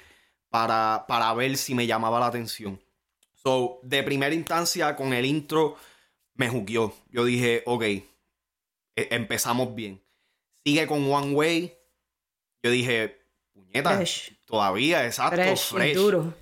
para, 0.49 1.05
para 1.07 1.33
ver 1.33 1.57
si 1.57 1.75
me 1.75 1.87
llamaba 1.87 2.19
la 2.19 2.27
atención. 2.27 2.81
So, 3.33 3.79
de 3.83 4.03
primera 4.03 4.33
instancia, 4.33 4.95
con 4.95 5.13
el 5.13 5.25
intro, 5.25 5.75
me 6.35 6.49
juqueó. 6.49 6.93
Yo 7.09 7.25
dije, 7.25 7.63
ok, 7.65 7.83
e, 7.83 8.05
empezamos 8.95 9.75
bien. 9.75 10.01
Sigue 10.65 10.87
con 10.87 11.11
One 11.11 11.33
Way. 11.33 11.73
Yo 12.63 12.71
dije, 12.71 13.21
puñeta, 13.51 14.01
todavía, 14.45 15.05
exacto, 15.05 15.55
fresh. 15.57 15.95
Duro. 15.95 16.33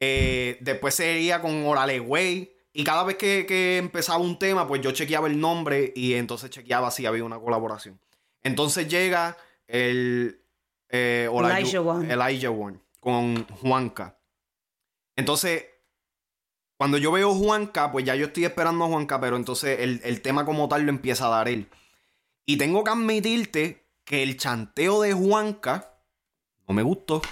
Eh, 0.00 0.58
después 0.60 0.94
seguía 0.94 1.40
con 1.40 1.64
Orale 1.64 2.00
Way. 2.00 2.53
Y 2.76 2.82
cada 2.82 3.04
vez 3.04 3.16
que, 3.16 3.78
empezaba 3.78 4.18
un 4.18 4.36
tema, 4.36 4.66
pues 4.66 4.82
yo 4.82 4.90
chequeaba 4.90 5.28
el 5.28 5.38
nombre 5.38 5.92
y 5.94 6.14
entonces 6.14 6.50
chequeaba 6.50 6.90
si 6.90 7.06
había 7.06 7.22
una 7.22 7.38
colaboración. 7.38 8.00
Entonces 8.42 8.88
llega 8.88 9.36
el 9.68 10.40
eh, 10.88 11.30
Elijah, 11.32 12.50
One. 12.50 12.80
con 12.98 13.46
Juanca. 13.46 14.18
Entonces, 15.14 15.66
cuando 16.76 16.98
yo 16.98 17.12
veo 17.12 17.32
Juanca, 17.32 17.92
pues 17.92 18.04
ya 18.04 18.16
yo 18.16 18.26
estoy 18.26 18.44
esperando 18.44 18.84
a 18.84 18.88
Juanca, 18.88 19.20
pero 19.20 19.36
entonces 19.36 19.78
el, 19.78 20.00
el 20.02 20.20
tema 20.20 20.44
como 20.44 20.68
tal 20.68 20.82
lo 20.82 20.90
empieza 20.90 21.26
a 21.26 21.30
dar 21.30 21.48
él. 21.48 21.68
Y 22.44 22.56
tengo 22.56 22.82
que 22.82 22.90
admitirte 22.90 23.86
que 24.04 24.24
el 24.24 24.36
chanteo 24.36 25.00
de 25.00 25.12
Juanca 25.12 25.94
no 26.66 26.74
me 26.74 26.82
gustó. 26.82 27.22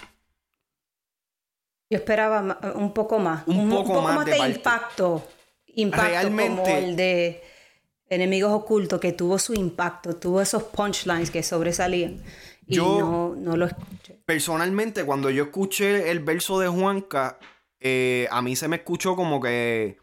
Yo 1.93 1.99
esperaba 1.99 2.59
un 2.75 2.95
poco 2.95 3.19
más. 3.19 3.47
Un, 3.47 3.69
poco, 3.69 4.01
más, 4.01 4.25
de, 4.25 4.39
impacto. 4.39 5.29
Impacto 5.67 6.07
Realmente, 6.07 6.63
como 6.63 6.79
el 6.79 6.97
de 6.97 7.43
Enemigos 8.09 8.51
Ocultos, 8.51 8.99
que 8.99 9.13
tuvo 9.13 9.39
su 9.39 9.53
impacto, 9.53 10.17
tuvo 10.17 10.41
esos 10.41 10.63
punchlines 10.63 11.31
que 11.31 11.43
sobresalían. 11.43 12.23
Y 12.67 12.77
yo, 12.77 13.35
no, 13.37 13.59
lo 13.59 13.67
escuché. 13.67 14.23
Personalmente, 14.25 15.05
cuando 15.05 15.29
yo 15.29 15.45
escuché 15.45 16.11
el 16.11 16.21
verso 16.21 16.59
de 16.59 16.69
Juanca, 16.69 17.39
eh, 17.79 18.27
a 18.31 18.41
mí 18.41 18.57
se 18.57 18.69
me 18.69 18.77
escuchó 18.77 19.15
como 19.15 19.39
que. 19.39 19.99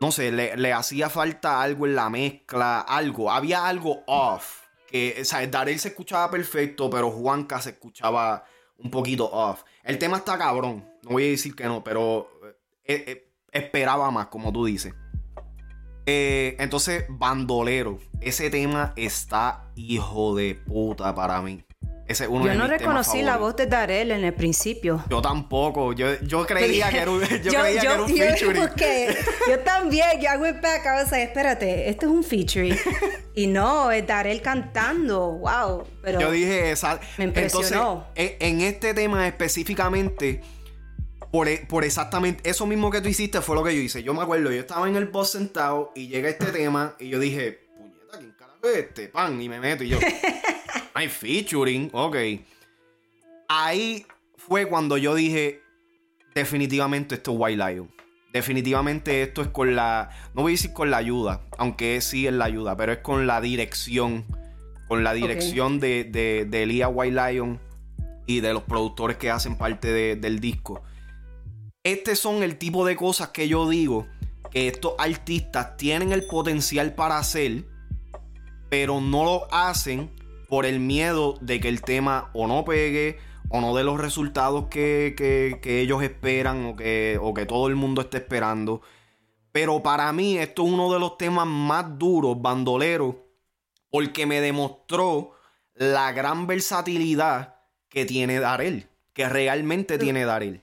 No 0.00 0.10
sé, 0.10 0.32
le, 0.32 0.72
hacía 0.72 1.10
falta 1.10 1.60
algo 1.60 1.84
en 1.84 1.94
la 1.94 2.08
mezcla, 2.08 2.80
algo. 2.80 3.30
Había 3.30 3.66
algo 3.66 4.02
off. 4.06 4.62
Que, 4.88 5.18
o 5.20 5.24
sea, 5.26 5.46
Darel 5.46 5.78
se 5.78 5.88
escuchaba 5.88 6.30
perfecto, 6.30 6.88
pero 6.88 7.10
Juanca 7.10 7.60
se 7.60 7.68
escuchaba 7.68 8.46
un 8.78 8.90
poquito 8.90 9.30
off. 9.30 9.62
El 9.82 9.98
tema 9.98 10.18
está 10.18 10.36
cabrón, 10.36 10.84
no 11.02 11.10
voy 11.10 11.26
a 11.26 11.30
decir 11.30 11.54
que 11.54 11.64
no, 11.64 11.82
pero 11.82 12.28
eh, 12.84 13.04
eh, 13.06 13.32
esperaba 13.52 14.10
más, 14.10 14.26
como 14.26 14.52
tú 14.52 14.66
dices. 14.66 14.94
Eh, 16.06 16.56
entonces, 16.58 17.04
Bandolero, 17.08 17.98
ese 18.20 18.50
tema 18.50 18.92
está 18.96 19.70
hijo 19.76 20.34
de 20.34 20.54
puta 20.54 21.14
para 21.14 21.40
mí. 21.40 21.64
Ese 22.10 22.26
uno 22.26 22.44
yo 22.44 22.54
no 22.54 22.66
reconocí 22.66 23.22
la 23.22 23.36
voz 23.36 23.54
de 23.54 23.66
Darel 23.66 24.10
en 24.10 24.24
el 24.24 24.34
principio. 24.34 25.04
Yo 25.08 25.22
tampoco. 25.22 25.92
Yo, 25.92 26.18
yo 26.22 26.44
creía 26.44 26.90
que 26.90 26.98
era 26.98 27.10
un, 27.12 27.20
yo, 27.44 27.52
creía 27.52 27.80
que 27.80 27.86
era 27.86 28.02
un 28.02 28.08
featuring. 28.08 29.14
yo 29.48 29.60
también. 29.60 30.20
Yo 30.20 30.28
hago 30.28 30.46
el 30.46 30.54
back. 30.54 30.86
I 30.86 31.04
was 31.04 31.12
espérate, 31.12 31.88
esto 31.88 32.06
es 32.06 32.12
un 32.12 32.24
featuring. 32.24 32.76
y 33.36 33.46
no, 33.46 33.92
es 33.92 34.04
Darel 34.08 34.42
cantando. 34.42 35.34
Wow. 35.34 35.86
Pero 36.02 36.18
yo 36.18 36.32
dije 36.32 36.72
esa. 36.72 36.98
Me 37.16 37.26
impresionó. 37.26 38.08
Entonces, 38.16 38.36
en 38.40 38.60
este 38.62 38.92
tema 38.92 39.28
específicamente, 39.28 40.40
por, 41.30 41.46
e, 41.46 41.64
por, 41.68 41.84
exactamente 41.84 42.50
eso 42.50 42.66
mismo 42.66 42.90
que 42.90 43.00
tú 43.00 43.08
hiciste 43.08 43.40
fue 43.40 43.54
lo 43.54 43.62
que 43.62 43.72
yo 43.72 43.80
hice. 43.80 44.02
Yo 44.02 44.14
me 44.14 44.22
acuerdo, 44.22 44.50
yo 44.50 44.58
estaba 44.58 44.88
en 44.88 44.96
el 44.96 45.06
boss 45.06 45.30
sentado 45.30 45.92
y 45.94 46.08
llega 46.08 46.28
este 46.28 46.46
tema 46.46 46.96
y 46.98 47.08
yo 47.08 47.20
dije, 47.20 47.69
este? 48.62 49.08
Pan, 49.08 49.40
y 49.40 49.48
me 49.48 49.60
meto 49.60 49.84
y 49.84 49.88
yo. 49.88 49.98
Hay 50.94 51.08
featuring, 51.08 51.90
ok. 51.92 52.16
Ahí 53.48 54.06
fue 54.36 54.66
cuando 54.66 54.96
yo 54.96 55.14
dije, 55.14 55.62
definitivamente 56.34 57.16
esto 57.16 57.32
es 57.32 57.38
White 57.40 57.64
Lion. 57.64 57.90
Definitivamente 58.32 59.22
esto 59.22 59.42
es 59.42 59.48
con 59.48 59.74
la, 59.74 60.10
no 60.34 60.42
voy 60.42 60.52
a 60.52 60.54
decir 60.54 60.72
con 60.72 60.90
la 60.90 60.98
ayuda, 60.98 61.42
aunque 61.58 62.00
sí 62.00 62.26
es 62.26 62.32
la 62.32 62.44
ayuda, 62.44 62.76
pero 62.76 62.92
es 62.92 62.98
con 62.98 63.26
la 63.26 63.40
dirección, 63.40 64.24
con 64.86 65.02
la 65.02 65.12
dirección 65.14 65.80
de, 65.80 66.04
de, 66.04 66.46
de 66.48 66.62
Elia 66.62 66.88
White 66.88 67.32
Lion 67.32 67.60
y 68.26 68.40
de 68.40 68.52
los 68.52 68.62
productores 68.62 69.16
que 69.16 69.30
hacen 69.30 69.56
parte 69.56 70.16
del 70.16 70.38
disco. 70.38 70.82
Este 71.82 72.14
son 72.14 72.42
el 72.42 72.56
tipo 72.56 72.86
de 72.86 72.94
cosas 72.94 73.30
que 73.30 73.48
yo 73.48 73.68
digo 73.68 74.06
que 74.50 74.68
estos 74.68 74.94
artistas 74.98 75.76
tienen 75.76 76.12
el 76.12 76.24
potencial 76.24 76.94
para 76.94 77.18
hacer, 77.18 77.64
pero 78.70 79.02
no 79.02 79.24
lo 79.24 79.52
hacen 79.52 80.08
por 80.48 80.64
el 80.64 80.80
miedo 80.80 81.36
de 81.42 81.60
que 81.60 81.68
el 81.68 81.82
tema 81.82 82.30
o 82.32 82.46
no 82.46 82.64
pegue 82.64 83.18
o 83.50 83.60
no 83.60 83.74
de 83.76 83.84
los 83.84 84.00
resultados 84.00 84.68
que, 84.68 85.14
que, 85.16 85.80
ellos 85.80 86.02
esperan 86.02 86.64
o 86.64 86.76
que, 86.76 87.18
o 87.20 87.34
que 87.34 87.46
todo 87.46 87.66
el 87.66 87.76
mundo 87.76 88.00
está 88.00 88.18
esperando. 88.18 88.80
Pero 89.52 89.82
para 89.82 90.12
mí 90.12 90.38
esto 90.38 90.64
es 90.64 90.72
uno 90.72 90.92
de 90.92 91.00
los 91.00 91.18
temas 91.18 91.46
más 91.46 91.98
duros, 91.98 92.40
bandolero, 92.40 93.26
porque 93.90 94.24
me 94.24 94.40
demostró 94.40 95.32
la 95.74 96.12
gran 96.12 96.46
versatilidad 96.46 97.56
que 97.88 98.04
tiene 98.04 98.38
Darel, 98.38 98.86
que 99.12 99.28
realmente 99.28 99.98
tiene 99.98 100.24
Darel. 100.24 100.62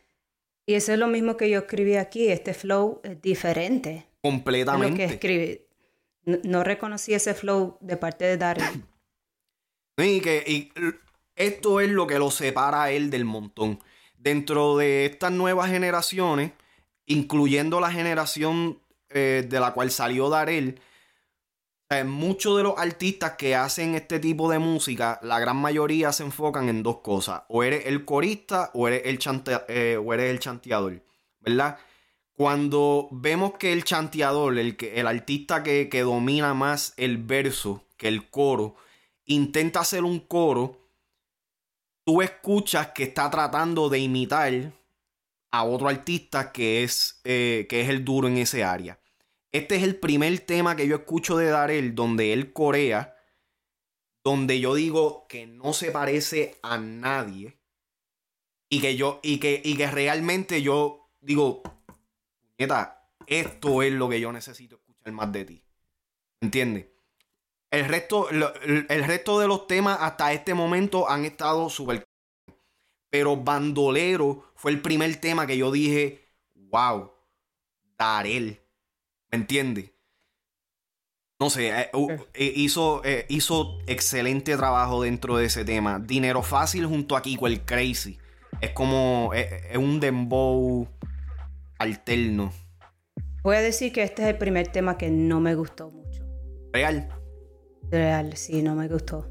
Y 0.66 0.76
eso 0.76 0.94
es 0.94 1.00
lo 1.00 1.08
mismo 1.08 1.36
que 1.36 1.50
yo 1.50 1.60
escribí 1.60 1.96
aquí, 1.96 2.30
este 2.30 2.54
flow 2.54 3.02
es 3.04 3.22
diferente. 3.22 4.08
Completamente. 4.22 4.90
Lo 4.92 4.96
que 4.96 5.14
escribí. 5.14 5.67
No, 6.28 6.64
reconocí 6.64 7.14
ese 7.14 7.34
flow 7.34 7.78
de 7.80 7.96
parte 7.96 8.26
de 8.26 8.38
Darel. 8.38 8.84
Y 10.00 10.22
que 10.22 10.70
esto 11.36 11.80
es 11.80 11.90
lo 11.90 12.06
que 12.06 12.20
lo 12.20 12.30
separa 12.30 12.84
a 12.84 12.92
él 12.92 13.10
del 13.10 13.26
montón. 13.26 13.80
Dentro 14.16 14.78
de 14.78 15.08
estas 15.08 15.32
nuevas 15.32 15.72
generaciones, 15.72 16.52
incluyendo 17.08 17.80
la 17.80 17.90
generación 17.90 18.80
eh, 19.10 19.44
de 19.50 19.60
la 19.60 19.74
cual 19.74 19.90
salió 19.90 20.30
Darel, 20.30 20.80
muchos 22.06 22.58
de 22.58 22.64
los 22.64 22.78
artistas 22.78 23.34
que 23.38 23.56
hacen 23.56 23.96
este 23.96 24.20
tipo 24.20 24.52
de 24.52 24.60
música, 24.60 25.20
la 25.24 25.40
gran 25.40 25.58
mayoría 25.58 26.12
se 26.12 26.24
enfocan 26.24 26.70
en 26.70 26.84
dos 26.84 27.00
cosas. 27.00 27.44
O 27.48 27.64
eres 27.64 27.88
el 27.88 28.06
corista 28.06 28.70
o 28.76 28.88
eres 28.88 29.02
el, 29.06 29.20
eh, 29.68 29.98
o 29.98 30.14
eres 30.14 30.30
el 30.30 30.40
chanteador. 30.40 31.02
¿Verdad? 31.40 31.80
Cuando 32.38 33.08
vemos 33.10 33.54
que 33.58 33.74
el 33.74 33.84
chanteador, 33.84 34.60
el, 34.60 34.78
el 34.80 35.08
artista 35.08 35.64
que, 35.64 35.90
que 35.90 36.02
domina 36.02 36.54
más 36.54 36.94
el 36.96 37.18
verso 37.18 37.84
que 37.98 38.08
el 38.08 38.30
coro, 38.30 38.76
intenta 39.26 39.80
hacer 39.80 40.04
un 40.04 40.20
coro, 40.20 40.88
tú 42.06 42.22
escuchas 42.22 42.92
que 42.92 43.06
está 43.06 43.32
tratando 43.32 43.90
de 43.90 43.98
imitar 43.98 44.72
a 45.50 45.64
otro 45.64 45.88
artista 45.88 46.52
que 46.52 46.84
es, 46.84 47.22
eh, 47.24 47.66
que 47.68 47.82
es 47.82 47.90
el 47.90 48.06
duro 48.06 48.28
en 48.28 48.38
ese 48.38 48.64
área. 48.64 49.00
Este 49.52 49.78
es 49.78 49.82
el 49.82 49.96
primer 49.96 50.38
tema 50.42 50.76
que 50.76 50.88
yo 50.88 50.98
escucho 50.98 51.38
de 51.38 51.48
Darel 51.48 51.96
donde 51.96 52.34
él 52.34 52.54
corea, 52.54 53.18
donde 54.24 54.60
yo 54.60 54.76
digo 54.76 55.26
que 55.28 55.48
no 55.48 55.74
se 55.74 55.90
parece 55.90 56.60
a 56.62 56.78
nadie 56.78 57.58
y 58.70 58.80
que 58.80 58.96
yo 58.96 59.22
y 59.24 59.40
que, 59.40 59.60
y 59.66 59.76
que 59.76 59.90
realmente 59.90 60.62
yo 60.62 61.10
digo, 61.20 61.64
neta, 62.58 63.10
esto 63.26 63.82
es 63.82 63.94
lo 63.94 64.10
que 64.10 64.20
yo 64.20 64.32
necesito 64.32 64.76
escuchar 64.76 65.12
más 65.14 65.32
de 65.32 65.46
ti. 65.46 65.64
¿Entiendes? 66.42 66.88
El 67.70 67.86
resto, 67.86 68.30
el 68.30 69.04
resto 69.04 69.40
de 69.40 69.48
los 69.48 69.68
temas 69.68 69.98
hasta 70.00 70.32
este 70.32 70.54
momento 70.54 71.10
han 71.10 71.26
estado 71.26 71.70
súper 71.70 72.08
pero 73.10 73.38
Bandolero 73.38 74.52
fue 74.56 74.72
el 74.72 74.82
primer 74.82 75.16
tema 75.18 75.48
que 75.48 75.58
yo 75.58 75.72
dije, 75.72 76.28
wow, 76.54 77.12
Darel. 77.98 78.62
¿Me 79.32 79.40
entiendes? 79.40 79.92
No 81.40 81.50
sé, 81.50 81.70
eh, 81.70 81.92
eh, 82.34 82.54
hizo, 82.56 83.04
eh, 83.04 83.26
hizo 83.30 83.80
excelente 83.86 84.56
trabajo 84.58 85.04
dentro 85.04 85.38
de 85.38 85.46
ese 85.46 85.64
tema. 85.64 86.00
Dinero 86.00 86.42
fácil 86.42 86.86
junto 86.86 87.16
a 87.16 87.22
Kiko 87.22 87.48
el 87.48 87.64
Crazy. 87.64 88.18
Es 88.62 88.72
como, 88.72 89.32
es 89.34 89.78
un 89.78 90.00
dembow 90.00 90.88
alterno. 91.80 92.52
Voy 93.44 93.56
a 93.56 93.62
decir 93.62 93.94
que 93.94 94.04
este 94.04 94.24
es 94.24 94.30
el 94.30 94.38
primer 94.38 94.68
tema 94.68 94.98
que 94.98 95.10
no 95.10 95.40
me 95.40 95.56
gustó 95.56 95.90
mucho. 95.90 96.26
¿Real? 96.74 97.10
Real, 97.90 98.36
sí, 98.36 98.62
no 98.62 98.76
me 98.76 98.88
gustó. 98.88 99.28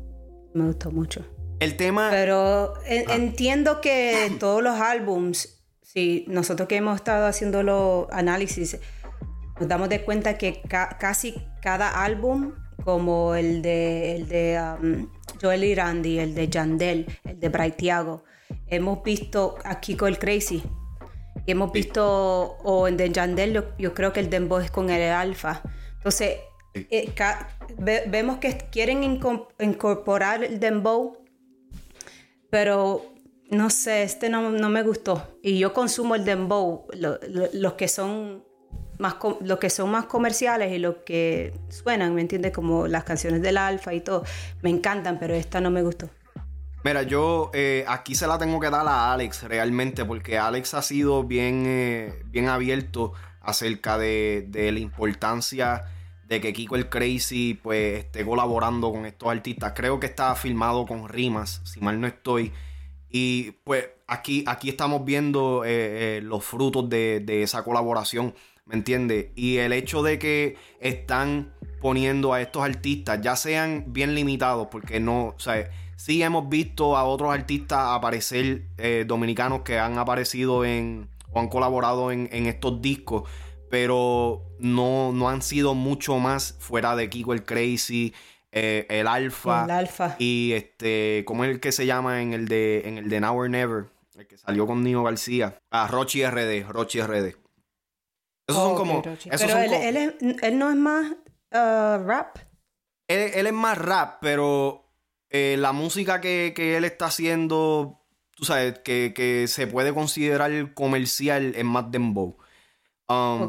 Me 0.55 0.67
gustó 0.67 0.91
mucho. 0.91 1.25
El 1.61 1.77
tema. 1.77 2.09
Pero 2.11 2.75
ah. 2.75 3.15
entiendo 3.15 3.81
que 3.81 4.33
todos 4.41 4.63
los 4.63 4.81
álbums, 4.81 5.63
si 5.83 6.25
nosotros 6.29 6.69
que 6.69 6.77
hemos 6.77 6.97
estado 6.97 7.27
haciendo 7.27 7.63
los 7.63 8.07
análisis, 8.11 8.79
nos 9.59 9.69
damos 9.69 9.89
de 9.89 10.03
cuenta 10.03 10.39
que 10.39 10.63
casi 10.99 11.35
cada 11.63 12.03
álbum, 12.03 12.53
como 12.85 13.35
el 13.35 13.63
de, 13.63 14.17
el 14.17 14.29
de 14.29 14.61
um, 14.81 15.09
Joel 15.41 15.65
Irandi, 15.65 16.19
el 16.19 16.35
de 16.35 16.49
Yandel, 16.49 17.07
el 17.25 17.41
de 17.41 17.49
Bright 17.49 17.83
hemos 18.69 19.03
visto 19.03 19.57
aquí 19.65 19.97
con 19.97 20.09
el 20.09 20.19
Crazy. 20.19 20.63
Hemos 21.47 21.73
visto, 21.73 22.57
o 22.63 22.89
en 22.89 22.97
de 22.97 23.11
Yandel, 23.11 23.65
yo, 23.79 23.95
creo 23.95 24.13
que 24.13 24.21
el 24.21 24.31
Dembow 24.31 24.59
es 24.59 24.71
con 24.71 24.91
el 24.91 25.11
Alfa. 25.11 25.63
Entonces, 25.97 26.39
eh, 26.75 27.13
vemos 28.09 28.39
que 28.39 28.57
quieren 28.71 29.03
incorporar 29.03 30.45
el 30.45 30.61
Dembow 30.61 31.27
pero 32.51 33.13
no 33.51 33.71
sé, 33.71 34.03
este 34.03 34.29
no, 34.29 34.51
me 34.51 34.83
gustó. 34.83 35.39
Y 35.43 35.59
yo 35.59 35.73
consumo 35.73 36.15
el 36.15 36.25
dembow, 36.25 36.87
los 37.53 37.73
que 37.75 37.89
son 37.89 38.45
más 38.99 39.17
los 39.43 39.59
que 39.59 39.69
son 39.69 39.91
más 39.91 40.07
comerciales 40.07 40.73
y 40.73 40.79
los 40.79 40.97
que 41.05 41.53
suenan, 41.69 42.15
¿me 42.15 42.23
entiendes? 42.23 42.53
Como 42.53 42.87
las 42.89 43.05
canciones 43.05 43.43
del 43.43 43.59
Alfa 43.59 43.93
y 43.93 44.01
todo, 44.01 44.25
me 44.63 44.71
encantan, 44.71 45.19
pero 45.19 45.35
esta 45.35 45.61
no 45.61 45.71
me 45.71 45.83
gustó. 45.83 46.09
Mira, 46.87 47.03
yo 47.03 47.51
eh, 47.53 47.85
aquí 47.89 48.15
se 48.15 48.29
la 48.29 48.39
tengo 48.39 48.61
que 48.61 48.71
dar 48.71 48.87
a 48.87 49.13
Alex 49.13 49.43
realmente, 49.43 50.05
porque 50.05 50.39
Alex 50.39 50.73
ha 50.75 50.83
sido 50.83 51.25
bien, 51.25 51.65
eh, 51.67 52.23
bien 52.27 52.47
abierto 52.47 53.13
acerca 53.41 53.99
de, 53.99 54.47
de, 54.47 54.71
la 54.71 54.79
importancia 54.79 55.83
de 56.29 56.41
que 56.41 56.53
Kiko 56.53 56.77
el 56.77 56.89
Crazy 56.89 57.55
pues 57.61 58.05
esté 58.05 58.25
colaborando 58.25 58.93
con 58.93 59.05
estos 59.05 59.29
artistas. 59.29 59.73
Creo 59.75 59.99
que 59.99 60.07
está 60.07 60.33
filmado 60.37 60.87
con 60.87 61.09
rimas, 61.09 61.61
si 61.65 61.81
mal 61.81 62.01
no 62.01 62.07
estoy. 62.07 62.53
Y 63.11 63.51
pues 63.65 63.89
aquí, 64.07 64.45
aquí 64.47 64.69
estamos 64.69 65.05
viendo 65.05 65.65
eh, 65.67 66.21
los 66.23 66.45
frutos 66.45 66.89
de, 66.89 67.43
esa 67.43 67.65
colaboración, 67.65 68.33
¿me 68.65 68.77
entiendes? 68.77 69.31
Y 69.35 69.57
el 69.57 69.73
hecho 69.73 70.05
de 70.05 70.21
que 70.21 70.57
están 70.79 71.53
poniendo 71.81 72.33
a 72.33 72.41
estos 72.41 72.63
artistas, 72.63 73.21
ya 73.23 73.35
sean 73.35 73.87
bien 73.89 74.15
limitados, 74.15 74.69
porque 74.71 75.01
no, 75.01 75.35
o 75.37 75.41
sea, 75.41 75.69
sí 75.97 76.23
hemos 76.23 76.49
visto 76.49 76.97
a 76.97 77.05
otros 77.05 77.33
artistas 77.33 77.79
aparecer 77.81 78.67
eh, 78.79 79.05
dominicanos 79.07 79.63
que 79.63 79.79
han 79.79 79.99
aparecido 79.99 80.65
en 80.65 81.09
o 81.33 81.41
han 81.41 81.49
colaborado 81.49 82.13
en, 82.13 82.29
en 82.33 82.47
estos 82.47 82.81
discos 82.81 83.29
pero 83.69 84.43
no, 84.59 85.13
no 85.13 85.29
han 85.29 85.43
sido 85.43 85.75
mucho 85.75 86.19
más 86.19 86.57
fuera 86.59 86.97
de 86.97 87.11
Kiko 87.11 87.33
el 87.33 87.45
Crazy, 87.45 88.15
eh, 88.53 88.87
el 88.89 89.07
Alfa. 89.07 89.65
El 89.65 89.71
Alfa. 89.71 90.17
Y 90.19 90.53
este, 90.53 91.25
¿cómo 91.27 91.45
es 91.45 91.51
el 91.51 91.61
que 91.61 91.73
se 91.73 91.87
llama 91.87 92.23
en 92.23 92.33
el 92.33 92.49
de, 92.49 92.83
en 92.87 92.99
el 92.99 93.09
de 93.09 93.21
Now 93.21 93.37
or 93.37 93.51
Never? 93.51 93.87
El 94.17 94.27
que 94.27 94.39
salió 94.39 94.67
con 94.67 94.83
Nino 94.83 95.03
García. 95.03 95.59
Ah, 95.71 95.89
Rochi 95.91 96.25
RD, 96.25 96.67
Rochi 96.69 97.01
RD. 97.01 97.37
Esos 98.49 98.63
son 98.63 98.77
como. 98.77 99.03
pero 99.03 99.59
él, 99.59 100.15
no 100.55 100.71
es 100.71 100.77
más 100.77 101.11
uh, 101.53 102.03
rap. 102.07 102.39
Él, 103.09 103.47
es 103.47 103.53
más 103.53 103.77
rap, 103.77 104.19
pero 104.21 104.86
eh, 105.37 105.57
la 105.57 105.73
música 105.73 106.21
que, 106.21 106.55
él 106.57 106.85
está 106.85 107.07
haciendo, 107.07 108.01
tú 108.35 108.45
sabes, 108.45 108.79
que, 108.81 109.13
que 109.15 109.49
se 109.49 109.67
puede 109.67 109.93
considerar 109.93 110.75
comercial 110.75 111.55
es 111.55 111.65
más 111.65 111.91
dembow. 111.91 112.37
Um, 113.09 113.49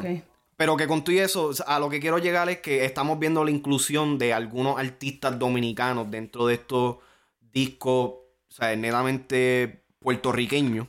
pero 0.56 0.76
que 0.76 0.88
con 0.88 1.04
todo 1.04 1.16
eso, 1.16 1.52
a 1.68 1.80
lo 1.80 1.90
que 1.90 2.00
quiero 2.00 2.18
llegar 2.18 2.50
es 2.50 2.60
que 2.60 2.84
estamos 2.84 3.20
viendo 3.20 3.46
la 3.46 3.52
inclusión 3.52 4.18
de 4.18 4.34
algunos 4.34 4.80
artistas 4.80 5.38
dominicanos 5.38 6.10
dentro 6.10 6.48
de 6.48 6.56
estos 6.56 6.98
discos, 7.40 8.10
o 8.10 8.52
sea, 8.52 8.76
netamente 8.76 9.84
puertorriqueños. 10.00 10.88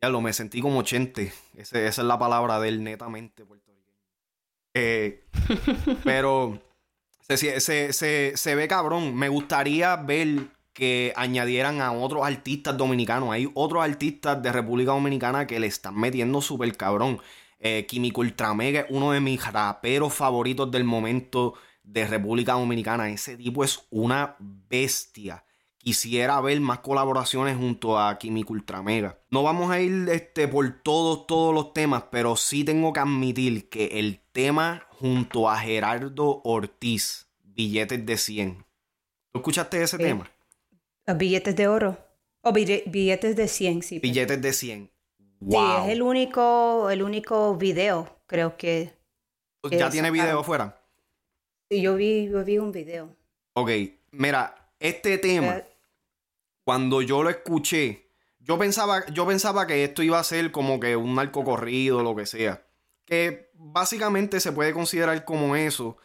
Ya 0.00 0.08
lo 0.08 0.20
me 0.20 0.32
sentí 0.32 0.60
como 0.60 0.78
80. 0.80 1.22
esa 1.56 1.86
es 1.86 1.98
la 1.98 2.18
palabra 2.18 2.60
del 2.60 2.84
netamente 2.84 3.44
puertorriqueño. 3.44 3.98
Eh, 4.74 5.24
pero 6.04 6.60
se, 7.28 7.92
se, 7.92 8.36
se 8.36 8.54
ve 8.54 8.68
cabrón. 8.68 9.14
Me 9.14 9.28
gustaría 9.28 9.96
ver 9.96 10.48
que 10.76 11.12
añadieran 11.16 11.80
a 11.80 11.92
otros 11.92 12.24
artistas 12.24 12.76
dominicanos. 12.76 13.30
Hay 13.30 13.50
otros 13.54 13.82
artistas 13.82 14.42
de 14.42 14.52
República 14.52 14.92
Dominicana 14.92 15.46
que 15.46 15.58
le 15.58 15.66
están 15.66 15.98
metiendo 15.98 16.42
súper 16.42 16.76
cabrón. 16.76 17.18
Eh, 17.58 17.86
Químico 17.88 18.20
Ultramega 18.20 18.80
es 18.80 18.86
uno 18.90 19.12
de 19.12 19.20
mis 19.20 19.44
raperos 19.50 20.12
favoritos 20.12 20.70
del 20.70 20.84
momento 20.84 21.54
de 21.82 22.06
República 22.06 22.52
Dominicana. 22.52 23.08
Ese 23.08 23.38
tipo 23.38 23.64
es 23.64 23.86
una 23.90 24.36
bestia. 24.38 25.44
Quisiera 25.78 26.40
ver 26.42 26.60
más 26.60 26.80
colaboraciones 26.80 27.56
junto 27.56 27.98
a 27.98 28.18
Químico 28.18 28.52
Ultramega. 28.52 29.18
No 29.30 29.42
vamos 29.42 29.70
a 29.70 29.80
ir 29.80 30.08
este, 30.10 30.46
por 30.46 30.68
todos, 30.82 31.26
todos 31.26 31.54
los 31.54 31.72
temas, 31.72 32.04
pero 32.10 32.36
sí 32.36 32.64
tengo 32.64 32.92
que 32.92 33.00
admitir 33.00 33.70
que 33.70 33.98
el 33.98 34.20
tema 34.32 34.85
junto 34.98 35.48
a 35.48 35.58
Gerardo 35.58 36.40
Ortiz, 36.44 37.28
Billetes 37.42 38.04
de 38.04 38.16
100. 38.16 38.64
¿Tú 39.32 39.38
escuchaste 39.38 39.82
ese 39.82 39.96
eh, 39.96 39.98
tema? 39.98 40.30
Billetes 41.16 41.54
de 41.54 41.68
oro. 41.68 41.98
O 42.42 42.52
billetes 42.52 43.36
de 43.36 43.48
100, 43.48 43.82
sí. 43.82 43.98
Billetes 43.98 44.40
de 44.40 44.52
100. 44.52 44.90
Sí, 45.48 45.56
es 45.84 45.88
el 45.88 46.02
único, 46.02 46.90
el 46.90 47.02
único 47.02 47.56
video, 47.56 48.20
creo 48.26 48.56
que. 48.56 48.94
¿Ya 49.70 49.90
tiene 49.90 50.10
video 50.10 50.40
afuera? 50.40 50.80
Sí, 51.68 51.82
yo 51.82 51.96
vi, 51.96 52.28
yo 52.28 52.44
vi 52.44 52.58
un 52.58 52.72
video. 52.72 53.14
Ok, 53.54 53.70
mira, 54.12 54.70
este 54.78 55.18
tema, 55.18 55.62
cuando 56.64 57.02
yo 57.02 57.22
lo 57.22 57.30
escuché, 57.30 58.10
yo 58.38 58.58
pensaba, 58.58 59.04
yo 59.06 59.26
pensaba 59.26 59.66
que 59.66 59.82
esto 59.82 60.02
iba 60.02 60.18
a 60.20 60.24
ser 60.24 60.52
como 60.52 60.78
que 60.78 60.94
un 60.94 61.16
narco 61.16 61.42
corrido, 61.42 62.02
lo 62.02 62.14
que 62.14 62.26
sea. 62.26 62.65
Que 63.06 63.50
básicamente 63.54 64.40
se 64.40 64.52
puede 64.52 64.74
considerar 64.74 65.24
como 65.24 65.56
eso. 65.56 65.96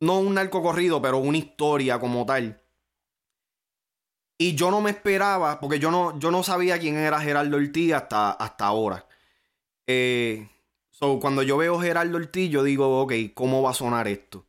No 0.00 0.18
un 0.18 0.34
narco 0.34 0.62
corrido, 0.62 1.00
pero 1.00 1.18
una 1.18 1.38
historia 1.38 1.98
como 1.98 2.26
tal. 2.26 2.60
Y 4.38 4.54
yo 4.54 4.70
no 4.70 4.80
me 4.80 4.90
esperaba, 4.90 5.60
porque 5.60 5.78
yo 5.78 5.90
no, 5.90 6.18
yo 6.18 6.30
no 6.30 6.42
sabía 6.42 6.78
quién 6.78 6.96
era 6.96 7.20
Gerardo 7.20 7.56
Ortiz 7.56 7.92
hasta, 7.92 8.30
hasta 8.30 8.66
ahora. 8.66 9.06
Eh, 9.86 10.48
cuando 11.20 11.42
yo 11.42 11.56
veo 11.56 11.78
Gerardo 11.78 12.16
Ortiz, 12.16 12.50
yo 12.50 12.62
digo, 12.62 13.02
ok, 13.02 13.12
¿cómo 13.34 13.62
va 13.62 13.70
a 13.70 13.74
sonar 13.74 14.08
esto? 14.08 14.46